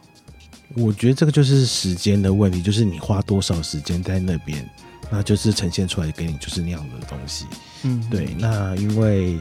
[0.74, 4.68] 我觉得这个就是时间的问题，就是你花多少时间在那边，
[5.08, 7.46] 那就是呈现出来给你就是那样的东西。
[7.84, 8.34] 嗯，对。
[8.36, 9.38] 那因为，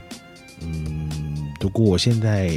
[0.61, 2.49] 嗯，如果我现在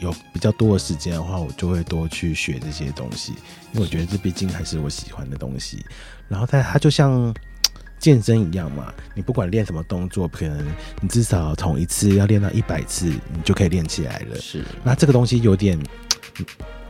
[0.00, 3.34] 有比较多的时间的话，我就会多去学这些东西，
[3.72, 5.84] 因为我觉得这毕竟还是我喜欢的东西。
[6.26, 7.32] 然后它它就像
[8.00, 10.66] 健身一样嘛，你不管练什么动作，可能
[11.00, 14.40] 你至少从一次要练到一百次，你就可以练起来了。
[14.40, 14.64] 是。
[14.82, 15.78] 那这个东西有点。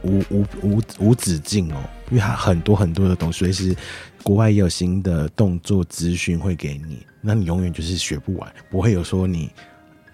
[0.03, 3.77] 无无无无止境哦，因为它很多很多的东西，随时
[4.23, 9.51] 国外也有新的动作资讯会给你，那你永远就是学不完，不会有说你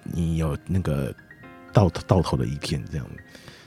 [0.05, 1.15] 你有那个
[1.73, 3.07] 到到头的一天这样。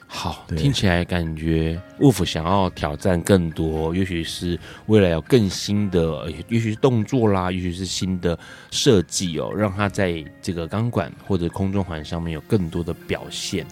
[0.05, 8.37] 好，听起来感觉 Wolf 想要挑战更多，也许是未来有更新的，也许是动作啦，也许是新的
[8.69, 13.65] 设计哦，让他在这个钢管或者空中环上面有更多的表现。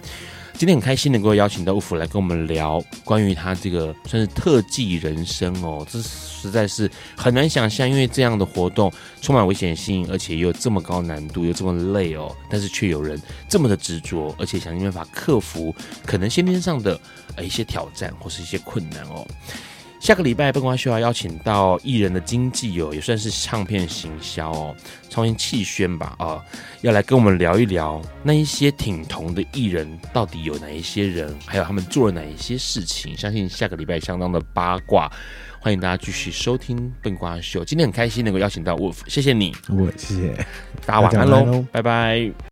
[0.62, 8.88] 今天很开心能够邀请到吴福来跟我们聊关于他这个算是特技人生哦，这实在是很难想象，因为这样的活动
[9.20, 15.74] 充满危险性，而且又这么高难度，又这么累哦，但是却有人这么的执着，而且想尽办法克服
[16.06, 16.96] 可能先天上的
[17.34, 19.26] 呃一些挑战或是一些困难哦。
[20.02, 24.74] 下个礼拜，笨瓜秀要邀请到艺人的经纪哦，也算是唱片行销哦，
[25.08, 26.44] 超音气宣吧啊、呃，
[26.80, 33.16] 要来跟我们聊一聊那一些挺同的艺人到底有哪一些人，还有他们做了哪一些事情。
[33.16, 35.08] 相信下个礼拜相当的八卦，
[35.60, 37.64] 欢迎大家继续收听笨瓜秀。
[37.64, 40.46] 今天很开心能够邀请到 Wolf，谢谢你，我谢谢
[40.84, 42.51] 大家晚安喽，拜拜。